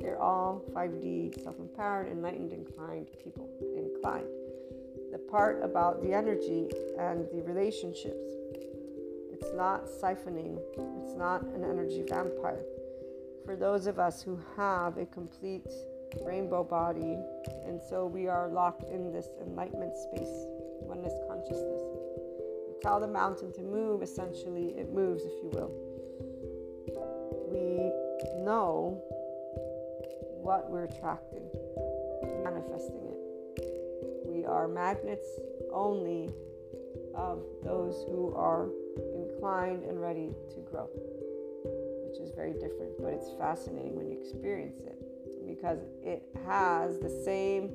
[0.01, 3.49] They're all 5D, self empowered, enlightened, inclined people.
[3.77, 4.27] Inclined.
[5.13, 6.69] The part about the energy
[6.99, 8.33] and the relationships,
[9.41, 10.59] it's not siphoning,
[11.03, 12.65] it's not an energy vampire.
[13.45, 15.67] For those of us who have a complete
[16.25, 17.17] rainbow body,
[17.65, 20.47] and so we are locked in this enlightenment space,
[20.81, 21.83] oneness consciousness.
[22.67, 25.73] We tell the mountain to move, essentially, it moves, if you will.
[27.51, 29.01] We know
[30.43, 31.49] what we're attracting,
[32.43, 34.27] manifesting it.
[34.27, 35.29] We are magnets
[35.73, 36.31] only
[37.15, 38.69] of those who are
[39.15, 40.89] inclined and ready to grow,
[42.07, 44.99] which is very different, but it's fascinating when you experience it
[45.47, 47.71] because it has the same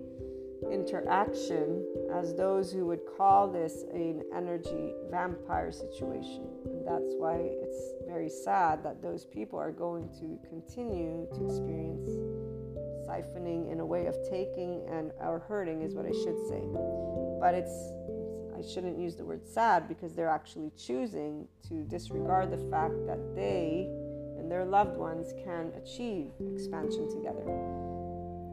[0.72, 6.48] interaction as those who would call this an energy vampire situation.
[6.66, 12.10] And that's why it's very sad that those people are going to continue to experience
[13.08, 16.62] siphoning in a way of taking and or hurting is what I should say.
[17.40, 17.92] But it's
[18.72, 23.88] Shouldn't use the word sad because they're actually choosing to disregard the fact that they
[24.38, 27.44] and their loved ones can achieve expansion together.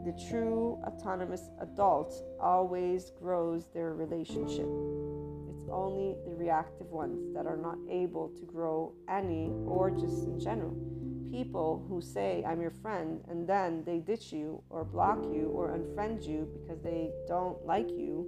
[0.04, 4.68] The true autonomous adult always grows their relationship.
[5.48, 10.40] It's only the reactive ones that are not able to grow any or just in
[10.40, 10.74] general
[11.30, 15.68] people who say, I'm your friend, and then they ditch you or block you or
[15.68, 18.26] unfriend you because they don't like you,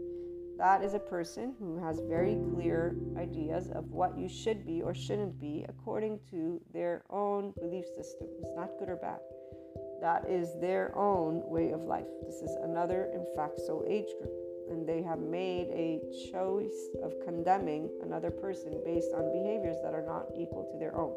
[0.63, 4.95] that is a person who has very clear ideas of what you should be or
[4.95, 8.29] shouldn't be according to their own belief system.
[8.41, 9.19] It's not good or bad.
[10.01, 12.07] That is their own way of life.
[12.25, 14.31] This is another, in fact, soul age group.
[14.71, 15.99] And they have made a
[16.31, 21.17] choice of condemning another person based on behaviors that are not equal to their own.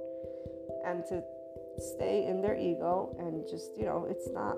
[0.84, 1.22] And to
[1.94, 4.58] stay in their ego and just, you know, it's not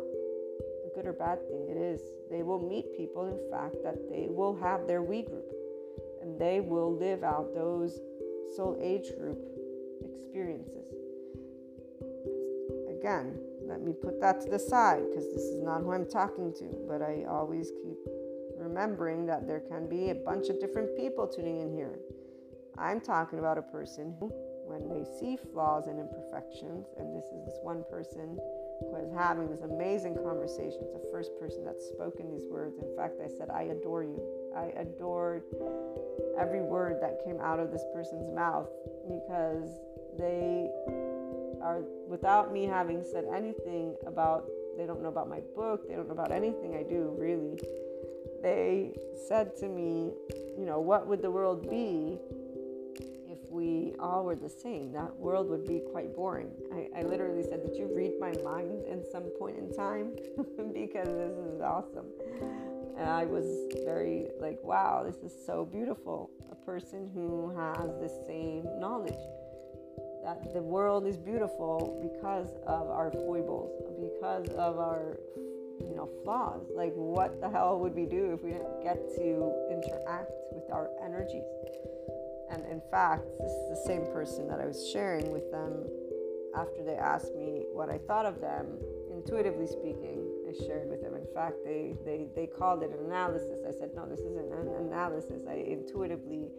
[0.97, 1.67] good or bad thing.
[1.69, 2.01] It is.
[2.31, 5.45] They will meet people, in fact, that they will have their we group
[6.23, 7.99] and they will live out those
[8.55, 9.37] soul age group
[10.01, 10.87] experiences.
[12.89, 13.37] Again,
[13.67, 16.65] let me put that to the side because this is not who I'm talking to,
[16.87, 17.97] but I always keep
[18.57, 21.99] remembering that there can be a bunch of different people tuning in here.
[22.75, 24.31] I'm talking about a person who
[24.65, 28.37] when they see flaws and imperfections, and this is this one person
[29.07, 30.79] is having this amazing conversation.
[30.81, 32.77] It's the first person that's spoken these words.
[32.77, 34.21] In fact, I said, I adore you.
[34.55, 35.43] I adored
[36.39, 38.69] every word that came out of this person's mouth
[39.07, 39.69] because
[40.17, 40.69] they
[41.61, 44.47] are, without me having said anything about,
[44.77, 47.59] they don't know about my book, they don't know about anything I do, really.
[48.41, 48.95] They
[49.27, 50.11] said to me,
[50.57, 52.19] you know, what would the world be
[53.57, 56.51] we all were the same, that world would be quite boring.
[56.71, 60.15] I, I literally said, Did you read my mind in some point in time?
[60.73, 62.05] because this is awesome.
[62.97, 63.45] And I was
[63.83, 66.29] very like, wow, this is so beautiful.
[66.51, 69.21] A person who has the same knowledge
[70.23, 75.17] that the world is beautiful because of our foibles, because of our
[75.79, 79.53] you know flaws like what the hell would we do if we didn't get to
[79.69, 81.45] interact with our energies
[82.51, 85.85] and in fact, this is the same person that I was sharing with them
[86.55, 88.77] after they asked me what I thought of them.
[89.11, 91.15] Intuitively speaking, I shared with them.
[91.15, 93.59] In fact, they, they, they called it an analysis.
[93.67, 95.43] I said, no, this isn't an analysis.
[95.49, 96.49] I intuitively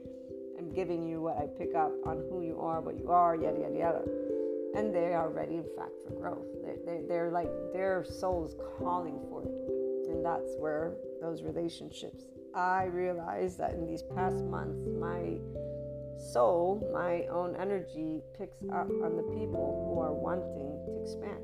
[0.58, 3.60] am giving you what I pick up on who you are, what you are, yada,
[3.60, 4.02] yada, yada.
[4.74, 6.46] And they are ready, in fact, for growth.
[6.62, 10.10] They're, they're, they're like, their soul is calling for it.
[10.10, 12.24] And that's where those relationships.
[12.54, 15.38] I realized that in these past months, my
[16.18, 21.40] so my own energy picks up on the people who are wanting to expand,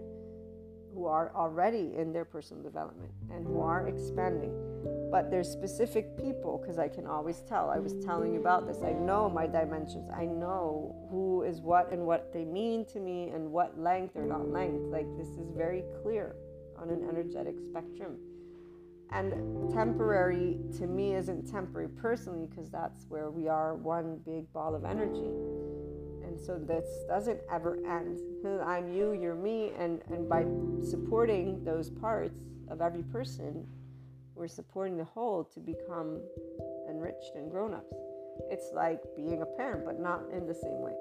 [0.92, 4.52] who are already in their personal development and who are expanding.
[5.10, 7.70] But there's specific people because I can always tell.
[7.70, 8.82] I was telling you about this.
[8.82, 10.10] I know my dimensions.
[10.10, 14.26] I know who is what and what they mean to me and what length or
[14.26, 14.90] not length.
[14.90, 16.34] Like this is very clear
[16.76, 18.16] on an energetic spectrum.
[19.14, 24.74] And temporary to me isn't temporary personally because that's where we are one big ball
[24.74, 25.30] of energy.
[26.26, 28.20] And so this doesn't ever end.
[28.62, 30.44] I'm you you're me and and by
[30.82, 32.38] supporting those parts
[32.68, 33.66] of every person
[34.34, 36.20] we're supporting the whole to become
[36.90, 37.94] enriched and grown-ups
[38.50, 40.92] it's like being a parent but not in the same way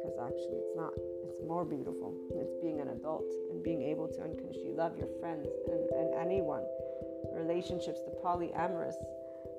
[0.00, 0.92] because actually it's not.
[1.28, 2.14] It's more beautiful.
[2.34, 6.64] It's being an adult and being able to unconditionally love your friends and, and anyone
[7.34, 8.94] relationships the polyamorous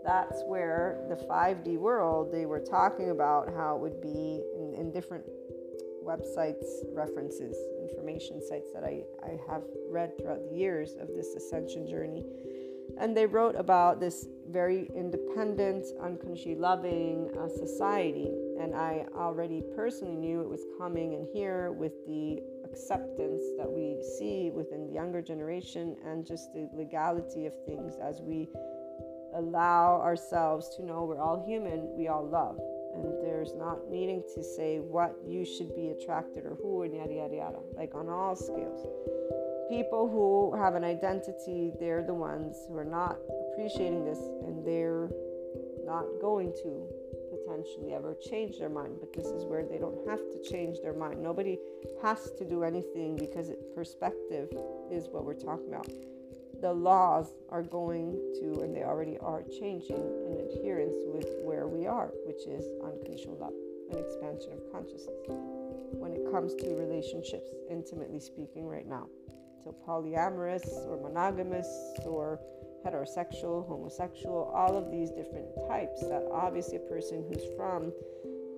[0.03, 4.91] that's where the 5D world, they were talking about how it would be in, in
[4.91, 5.26] different
[6.03, 11.88] websites, references, information sites that I, I have read throughout the years of this ascension
[11.88, 12.24] journey.
[12.99, 18.30] And they wrote about this very independent, unconsciously loving uh, society.
[18.59, 22.41] And I already personally knew it was coming in here with the
[22.72, 28.22] acceptance that we see within the younger generation and just the legality of things as
[28.22, 28.47] we
[29.36, 32.59] allow ourselves to know we're all human, we all love.
[32.93, 37.13] And there's not needing to say what you should be attracted or who and yada
[37.13, 38.86] yada yada, like on all scales.
[39.69, 43.17] People who have an identity, they're the ones who are not
[43.51, 45.09] appreciating this and they're
[45.86, 46.88] not going to
[47.52, 48.97] potentially ever change their mind.
[48.99, 51.22] But this is where they don't have to change their mind.
[51.22, 51.58] Nobody
[52.02, 54.49] has to do anything because perspective
[54.91, 55.88] is what we're talking about
[56.62, 61.88] the laws are going to, and they already are changing in adherence with where we
[61.88, 63.54] are, which is unconditional love,
[63.89, 65.26] an expansion of consciousness
[65.97, 69.08] when it comes to relationships, intimately speaking, right now.
[69.64, 71.68] So, polyamorous or monogamous
[72.06, 72.39] or
[72.86, 77.92] heterosexual, homosexual, all of these different types that obviously a person who's from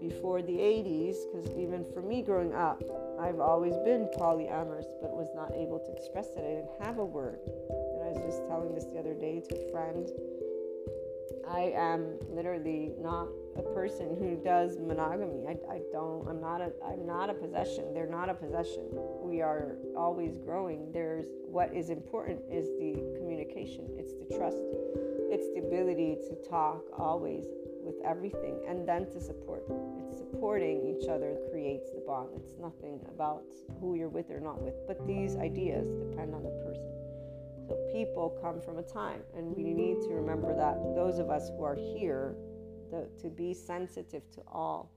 [0.02, 2.84] before the 80s, because even for me growing up,
[3.20, 6.40] I've always been polyamorous, but was not able to express it.
[6.40, 9.56] I didn't have a word And I was just telling this the other day to
[9.56, 10.10] a friend.
[11.54, 15.46] I am literally not a person who does monogamy.
[15.48, 16.28] I, I don't.
[16.28, 16.72] I'm not a.
[16.84, 17.94] I'm not a possession.
[17.94, 18.90] They're not a possession.
[19.22, 20.92] We are always growing.
[20.92, 23.88] There's what is important is the communication.
[24.00, 24.58] It's the trust.
[25.30, 27.46] It's the ability to talk always
[27.84, 29.64] with everything, and then to support.
[30.10, 32.30] It's supporting each other creates the bond.
[32.36, 33.44] It's nothing about
[33.80, 34.74] who you're with or not with.
[34.88, 37.03] But these ideas depend on the person.
[37.92, 41.64] People come from a time, and we need to remember that those of us who
[41.64, 42.36] are here,
[42.92, 44.92] the, to be sensitive to all,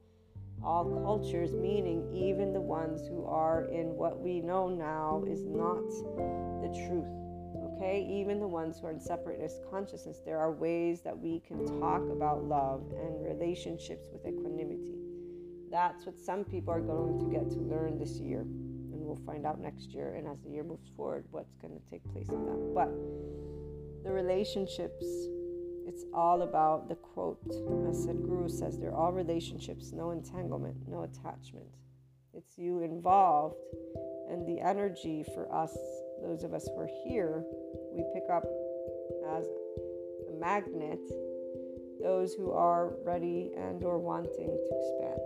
[0.62, 5.88] all cultures, meaning even the ones who are in what we know now is not
[6.62, 7.06] the truth.
[7.74, 11.66] Okay, even the ones who are in separateness consciousness, there are ways that we can
[11.80, 14.94] talk about love and relationships with equanimity.
[15.70, 18.46] That's what some people are going to get to learn this year
[19.16, 22.02] we'll find out next year and as the year moves forward what's going to take
[22.12, 22.90] place in that but
[24.04, 25.04] the relationships
[25.88, 27.38] it's all about the quote.
[27.88, 31.66] As Sadhguru says they're all relationships no entanglement no attachment.
[32.34, 33.56] It's you involved
[34.28, 35.76] and the energy for us
[36.22, 37.44] those of us who are here
[37.92, 38.44] we pick up
[39.36, 39.46] as
[40.28, 41.00] a magnet
[42.02, 45.20] those who are ready and or wanting to expand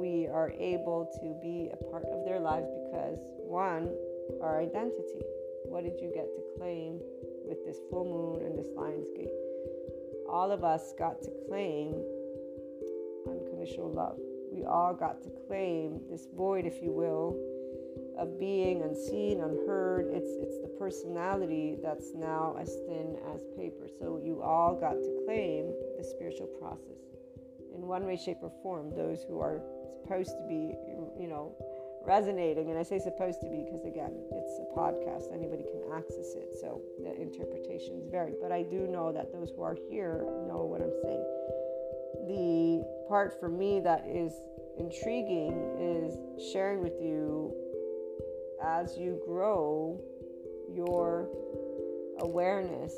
[0.00, 3.92] we are able to be a part of their lives because one,
[4.40, 5.20] our identity.
[5.68, 6.98] What did you get to claim
[7.44, 9.28] with this full moon and this lion's gate?
[10.28, 11.94] All of us got to claim
[13.28, 14.16] unconditional love.
[14.50, 17.36] We all got to claim this void, if you will,
[18.18, 20.06] of being unseen, unheard.
[20.10, 23.86] It's it's the personality that's now as thin as paper.
[24.00, 27.04] So you all got to claim the spiritual process
[27.74, 28.90] in one way, shape, or form.
[28.96, 29.62] Those who are
[30.02, 30.74] supposed to be,
[31.18, 31.54] you know,
[32.04, 32.70] resonating.
[32.70, 36.54] And I say supposed to be because, again, it's a podcast, anybody can access it.
[36.60, 38.34] So the interpretations vary.
[38.40, 41.24] But I do know that those who are here know what I'm saying.
[42.26, 44.32] The part for me that is
[44.78, 46.16] intriguing is
[46.52, 47.54] sharing with you
[48.62, 50.00] as you grow
[50.72, 51.28] your
[52.20, 52.94] awareness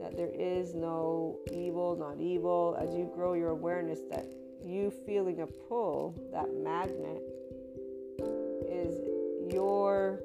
[0.00, 4.26] that there is no evil, not evil, as you grow your awareness that
[4.66, 7.22] you feeling a pull, that magnet,
[8.68, 8.94] is
[9.52, 10.20] you're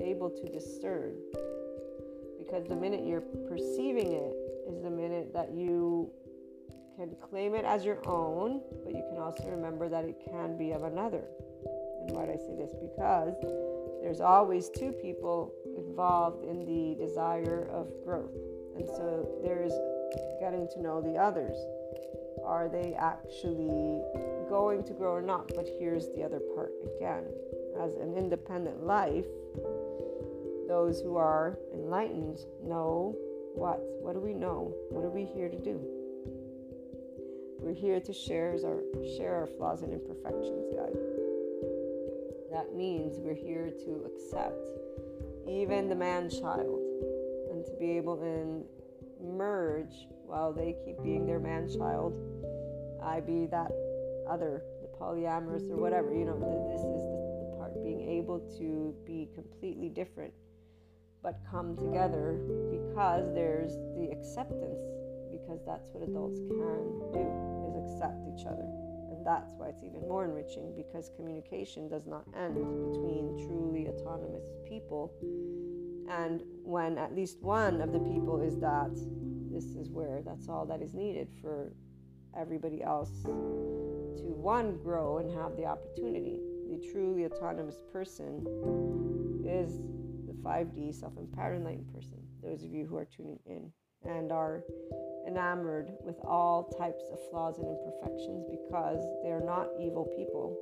[0.00, 1.14] able to discern.
[2.38, 4.34] Because the minute you're perceiving it
[4.68, 6.10] is the minute that you
[6.96, 10.72] can claim it as your own, but you can also remember that it can be
[10.72, 11.22] of another.
[12.00, 12.74] And Why do I say this?
[12.80, 13.34] Because
[14.02, 18.34] there's always two people involved in the desire of growth.
[18.76, 19.72] And so there's
[20.40, 21.56] getting to know the others.
[22.48, 24.00] Are they actually
[24.48, 25.52] going to grow or not?
[25.54, 27.24] But here's the other part again.
[27.78, 29.26] As an independent life,
[30.66, 33.14] those who are enlightened know
[33.54, 33.80] what?
[34.00, 34.72] What do we know?
[34.88, 35.78] What are we here to do?
[37.60, 38.80] We're here to share our
[39.18, 40.96] share our flaws and imperfections, guys.
[42.50, 44.70] That means we're here to accept
[45.46, 46.80] even the man child
[47.50, 48.64] and to be able to
[49.22, 52.12] merge while they keep being their man child.
[53.08, 53.72] I be that
[54.28, 56.12] other, the polyamorous or whatever.
[56.12, 56.36] You know,
[56.68, 60.34] this is the, the part being able to be completely different
[61.22, 62.38] but come together
[62.70, 64.80] because there's the acceptance
[65.30, 67.26] because that's what adults can do
[67.66, 68.66] is accept each other
[69.10, 72.54] and that's why it's even more enriching because communication does not end
[72.92, 75.12] between truly autonomous people
[76.10, 78.94] and when at least one of the people is that
[79.50, 81.72] this is where that's all that is needed for
[82.36, 88.44] everybody else to one grow and have the opportunity the truly autonomous person
[89.44, 89.80] is
[90.26, 93.72] the 5D self empowered enlightened person, those of you who are tuning in
[94.04, 94.62] and are
[95.26, 100.56] enamored with all types of flaws and imperfections because they're not evil people.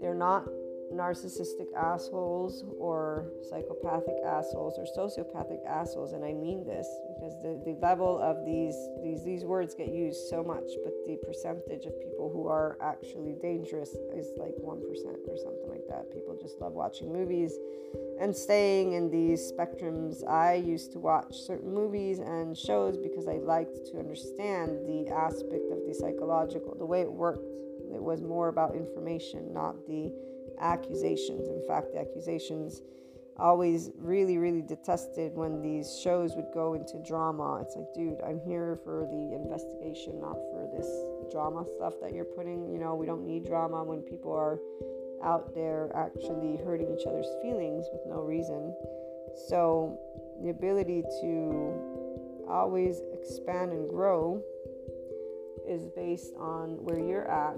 [0.00, 0.44] They're not
[0.92, 7.78] narcissistic assholes or psychopathic assholes or sociopathic assholes and I mean this because the, the
[7.80, 12.30] level of these these these words get used so much but the percentage of people
[12.32, 14.80] who are actually dangerous is like 1%
[15.28, 16.10] or something like that.
[16.12, 17.58] People just love watching movies
[18.20, 20.26] and staying in these spectrums.
[20.28, 25.70] I used to watch certain movies and shows because I liked to understand the aspect
[25.70, 27.46] of the psychological the way it worked.
[27.94, 30.12] It was more about information not the
[30.60, 31.48] accusations.
[31.48, 32.82] In fact, the accusations
[33.38, 37.60] always really, really detested when these shows would go into drama.
[37.62, 40.88] It's like, dude, I'm here for the investigation, not for this
[41.30, 42.68] drama stuff that you're putting.
[42.72, 44.58] You know, we don't need drama when people are
[45.22, 48.74] out there actually hurting each other's feelings with no reason.
[49.48, 49.98] So,
[50.42, 54.42] the ability to always expand and grow
[55.68, 57.56] is based on where you're at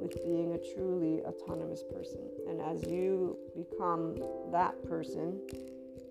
[0.00, 2.20] with being a truly autonomous person.
[2.48, 4.16] And as you become
[4.52, 5.40] that person,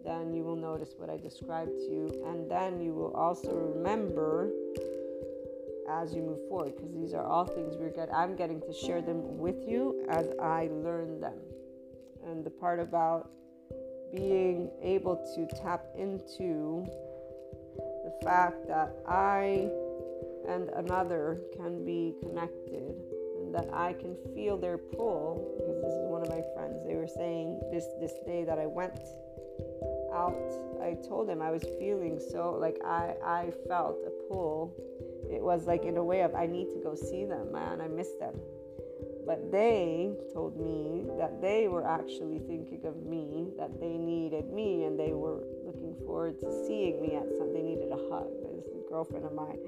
[0.03, 2.23] then you will notice what I described to you.
[2.27, 4.51] And then you will also remember
[5.89, 9.01] as you move forward because these are all things we're get I'm getting to share
[9.01, 11.39] them with you as I learn them.
[12.25, 13.29] And the part about
[14.13, 16.85] being able to tap into
[17.77, 19.69] the fact that I
[20.47, 22.95] and another can be connected
[23.51, 26.85] that I can feel their pull because this is one of my friends.
[26.85, 28.99] They were saying this this day that I went
[30.13, 34.73] out, I told them I was feeling so like I I felt a pull.
[35.31, 37.81] It was like in a way of I need to go see them, man.
[37.81, 38.35] I miss them.
[39.25, 44.85] But they told me that they were actually thinking of me, that they needed me,
[44.85, 47.53] and they were looking forward to seeing me at some.
[47.53, 48.29] They needed a hug.
[48.55, 49.59] This girlfriend of mine,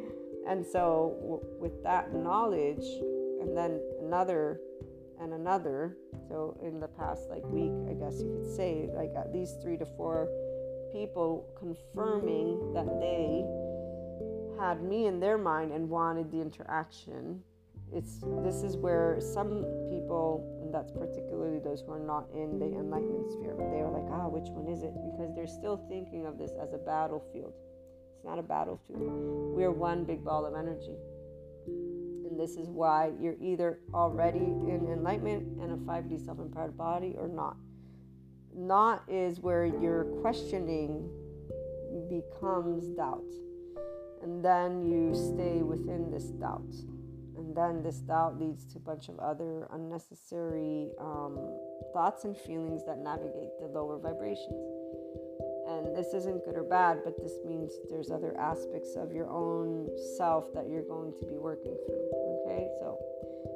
[0.47, 2.87] and so w- with that knowledge,
[3.41, 4.59] and then another
[5.19, 5.97] and another.
[6.27, 9.77] So in the past like week, I guess you could say like at least 3
[9.77, 10.27] to 4
[10.91, 13.45] people confirming that they
[14.59, 17.41] had me in their mind and wanted the interaction.
[17.91, 22.65] It's this is where some people, and that's particularly those who are not in the
[22.65, 24.93] enlightenment sphere, they are like, ah, which one is it?
[24.93, 27.53] Because they're still thinking of this as a battlefield.
[28.15, 29.01] It's not a battlefield.
[29.55, 30.97] We're one big ball of energy
[32.39, 37.27] this is why you're either already in enlightenment and a 5D self empowered body or
[37.27, 37.57] not.
[38.55, 41.09] Not is where your questioning
[42.09, 43.29] becomes doubt.
[44.23, 46.73] And then you stay within this doubt.
[47.37, 51.37] And then this doubt leads to a bunch of other unnecessary um,
[51.93, 54.78] thoughts and feelings that navigate the lower vibrations.
[55.85, 59.87] And this isn't good or bad, but this means there's other aspects of your own
[60.17, 62.09] self that you're going to be working through.
[62.43, 62.97] Okay, so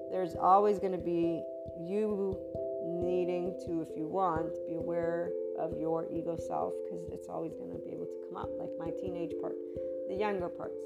[0.10, 1.44] there's always going to be
[1.80, 2.38] you
[2.86, 7.72] needing to, if you want, be aware of your ego self because it's always going
[7.72, 9.56] to be able to come up, like my teenage part,
[10.08, 10.80] the younger parts.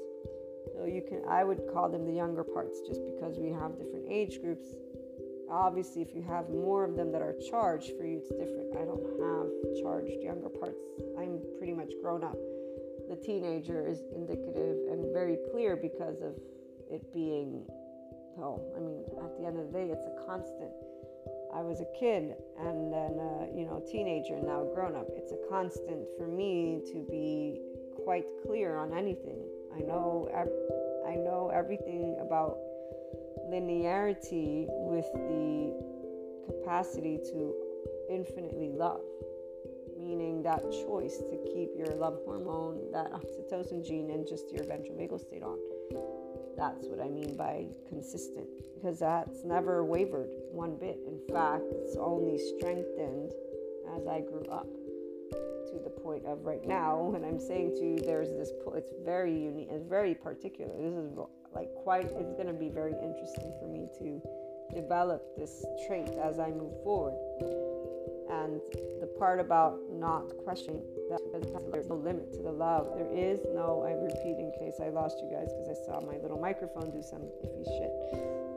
[0.74, 4.06] So you can, I would call them the younger parts just because we have different
[4.08, 4.66] age groups.
[5.50, 8.76] Obviously, if you have more of them that are charged for you, it's different.
[8.76, 10.84] I don't have charged younger parts.
[11.58, 12.38] Pretty much grown up.
[13.08, 16.34] The teenager is indicative and very clear because of
[16.90, 17.66] it being
[18.38, 20.70] oh, I mean, at the end of the day, it's a constant
[21.54, 25.08] I was a kid and then uh, you know teenager and now grown up.
[25.16, 27.60] It's a constant for me to be
[28.04, 29.40] quite clear on anything.
[29.74, 30.28] I know
[31.06, 32.58] I know everything about
[33.50, 35.72] linearity with the
[36.46, 37.54] capacity to
[38.10, 39.00] infinitely love,
[40.08, 44.96] meaning that choice to keep your love hormone, that oxytocin gene, and just your ventral
[44.96, 45.58] vagal state on.
[46.56, 50.98] That's what I mean by consistent, because that's never wavered one bit.
[51.06, 53.32] In fact, it's only strengthened
[53.94, 54.66] as I grew up
[55.68, 57.12] to the point of right now.
[57.14, 60.72] And I'm saying to you, there's this, it's very unique, it's very particular.
[60.80, 61.12] This is
[61.54, 64.22] like quite, it's going to be very interesting for me to
[64.74, 67.14] develop this trait as I move forward.
[68.30, 68.60] And
[69.18, 71.20] part about not questioning that
[71.72, 72.88] there's no limit to the love.
[72.96, 76.18] There is no, I repeat in case I lost you guys because I saw my
[76.18, 77.92] little microphone do some iffy shit.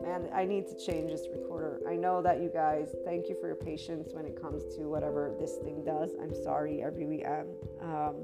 [0.03, 1.81] Man, I need to change this recorder.
[1.87, 5.33] I know that you guys, thank you for your patience when it comes to whatever
[5.39, 6.11] this thing does.
[6.21, 7.47] I'm sorry, really am.
[7.81, 8.15] Um,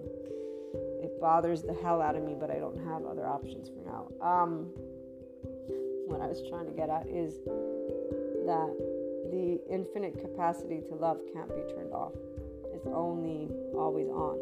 [1.01, 4.07] it bothers the hell out of me, but I don't have other options for now.
[4.21, 4.71] Um,
[6.07, 7.39] what I was trying to get at is
[8.45, 8.96] that
[9.32, 12.13] the infinite capacity to love can't be turned off.
[12.73, 14.38] It's only always on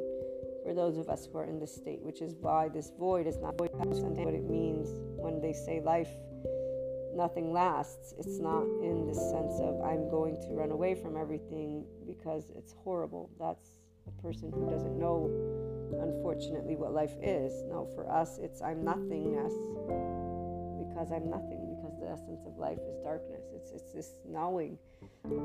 [0.65, 3.37] for those of us who are in this state, which is why this void is
[3.37, 6.09] not what it means when they say life
[7.15, 8.13] nothing lasts.
[8.17, 12.73] It's not in the sense of I'm going to run away from everything because it's
[12.83, 13.29] horrible.
[13.39, 13.69] That's
[14.07, 15.31] a person who doesn't know,
[16.01, 17.63] unfortunately, what life is.
[17.69, 19.53] No, for us, it's I'm nothingness
[20.87, 21.64] because I'm nothing
[21.95, 23.43] because the essence of life is darkness.
[23.55, 24.77] It's it's this knowing,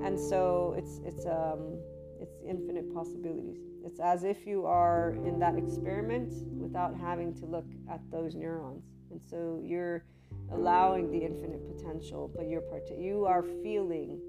[0.04, 1.78] and so it's it's um
[2.20, 3.58] it's infinite possibilities.
[3.84, 8.84] It's as if you are in that experiment without having to look at those neurons,
[9.10, 10.04] and so you're
[10.52, 12.82] allowing the infinite potential, but you're part.
[12.96, 14.20] You are feeling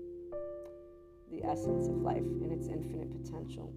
[1.32, 3.74] the essence of life in its infinite potential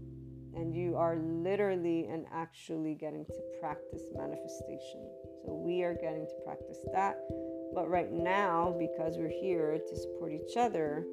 [0.57, 5.03] and you are literally and actually getting to practice manifestation.
[5.45, 7.17] So we are getting to practice that.
[7.75, 11.05] But right now, because we're here to support each other,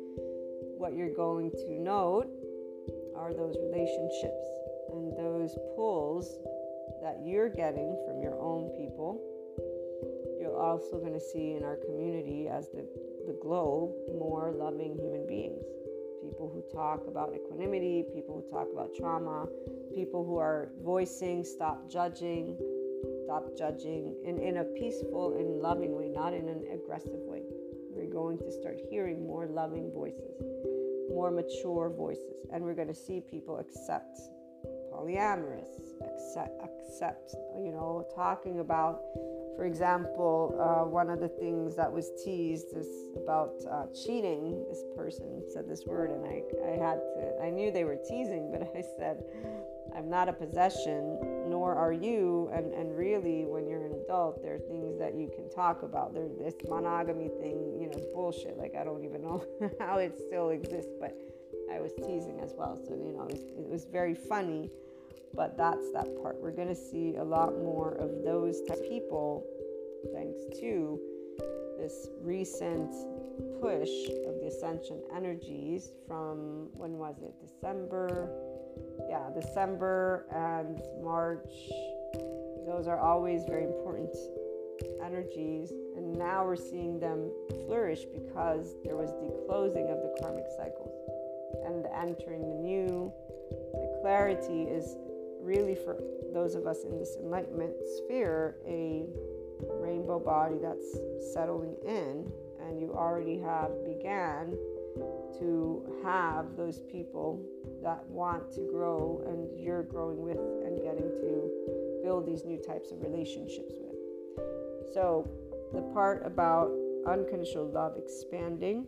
[0.77, 2.27] what you're going to note
[3.15, 4.47] are those relationships
[4.91, 6.37] and those pulls
[7.01, 9.19] that you're getting from your own people.
[10.39, 12.87] You're also going to see in our community as the,
[13.25, 15.65] the globe more loving human beings
[16.21, 19.47] people who talk about equanimity, people who talk about trauma,
[19.93, 22.57] people who are voicing stop judging,
[23.31, 27.41] stop judging in, in a peaceful and loving way, not in an aggressive way.
[27.95, 30.35] We're going to start hearing more loving voices,
[31.09, 34.19] more mature voices, and we're going to see people accept
[34.91, 35.69] polyamorous,
[36.03, 38.99] accept, accept you know, talking about
[39.55, 44.65] for example, uh, one of the things that was teased is about uh, cheating.
[44.69, 48.49] This person said this word, and I, I had to, I knew they were teasing,
[48.51, 49.23] but I said,
[49.95, 52.49] I'm not a possession, nor are you.
[52.53, 56.13] And, and really, when you're an adult, there are things that you can talk about.
[56.13, 58.57] There, this monogamy thing, you know, bullshit.
[58.57, 59.45] Like, I don't even know
[59.79, 61.17] how it still exists, but
[61.71, 62.79] I was teasing as well.
[62.87, 64.69] So, you know, it was, it was very funny
[65.33, 66.37] but that's that part.
[66.41, 69.45] We're going to see a lot more of those people
[70.13, 70.99] thanks to
[71.77, 72.91] this recent
[73.61, 73.89] push
[74.27, 77.33] of the ascension energies from when was it?
[77.41, 78.29] December.
[79.09, 81.51] Yeah, December and March.
[82.65, 84.15] Those are always very important
[85.03, 87.31] energies and now we're seeing them
[87.65, 90.91] flourish because there was the closing of the karmic cycles
[91.65, 93.11] and entering the new
[93.73, 94.95] the clarity is
[95.41, 95.97] really for
[96.33, 99.05] those of us in this enlightenment sphere a
[99.79, 100.97] rainbow body that's
[101.33, 102.31] settling in
[102.65, 104.51] and you already have began
[105.37, 107.43] to have those people
[107.83, 112.91] that want to grow and you're growing with and getting to build these new types
[112.91, 113.95] of relationships with
[114.93, 115.29] so
[115.73, 116.71] the part about
[117.07, 118.85] unconditional love expanding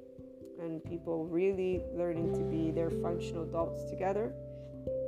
[0.62, 4.34] and people really learning to be their functional adults together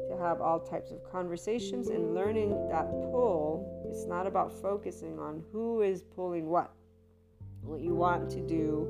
[0.10, 3.86] to have all types of conversations and learning that pull.
[3.90, 6.72] It's not about focusing on who is pulling what.
[7.62, 8.88] What you want to do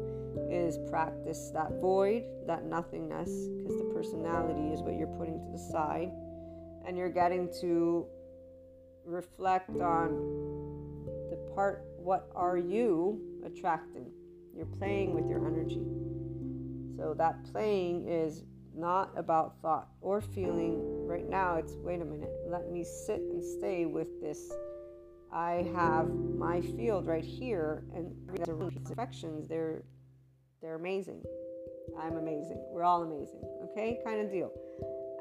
[0.51, 5.57] is practice that void, that nothingness, because the personality is what you're putting to the
[5.57, 6.11] side.
[6.85, 8.05] And you're getting to
[9.03, 10.11] reflect on
[11.29, 14.11] the part what are you attracting?
[14.55, 15.81] You're playing with your energy.
[16.97, 18.43] So that playing is
[18.75, 21.07] not about thought or feeling.
[21.07, 24.51] Right now, it's wait a minute, let me sit and stay with this.
[25.33, 29.83] I have my field right here, and the affections, they're
[30.61, 31.23] they're amazing.
[31.99, 32.61] I'm amazing.
[32.71, 33.41] We're all amazing.
[33.63, 34.51] Okay, kind of deal.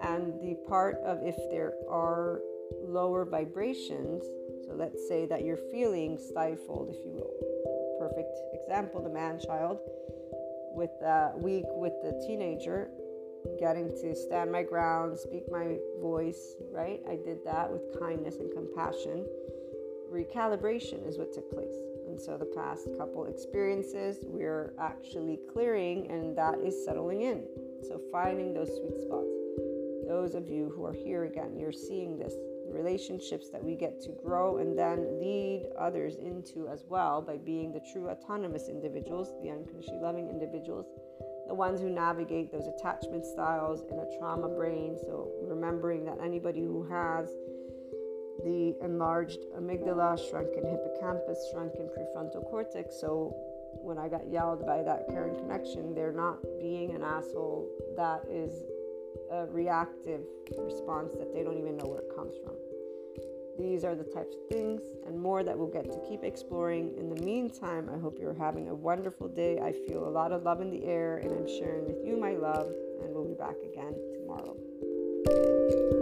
[0.03, 2.41] And the part of if there are
[2.87, 4.25] lower vibrations,
[4.67, 7.31] so let's say that you're feeling stifled, if you will.
[7.99, 9.79] Perfect example the man child
[10.75, 12.91] with the week with the teenager
[13.59, 17.01] getting to stand my ground, speak my voice, right?
[17.09, 19.27] I did that with kindness and compassion.
[20.11, 21.75] Recalibration is what took place.
[22.15, 27.43] And so the past couple experiences, we're actually clearing and that is settling in.
[27.83, 29.27] So finding those sweet spots.
[30.07, 32.35] Those of you who are here again, you're seeing this
[32.71, 37.73] relationships that we get to grow and then lead others into as well by being
[37.73, 40.87] the true autonomous individuals, the unconditionally loving individuals
[41.47, 44.97] the ones who navigate those attachment styles in a trauma brain.
[44.99, 47.29] So, remembering that anybody who has
[48.43, 52.97] the enlarged amygdala, shrunken hippocampus, shrunken prefrontal cortex.
[53.01, 53.35] So,
[53.83, 57.69] when I got yelled by that Karen connection, they're not being an asshole.
[57.97, 58.65] That is
[59.31, 60.23] a reactive
[60.59, 62.55] response that they don't even know where it comes from.
[63.59, 66.95] These are the types of things and more that we'll get to keep exploring.
[66.99, 69.61] In the meantime, I hope you're having a wonderful day.
[69.61, 72.33] I feel a lot of love in the air, and I'm sharing with you my
[72.33, 72.73] love,
[73.03, 75.94] and we'll be back again tomorrow.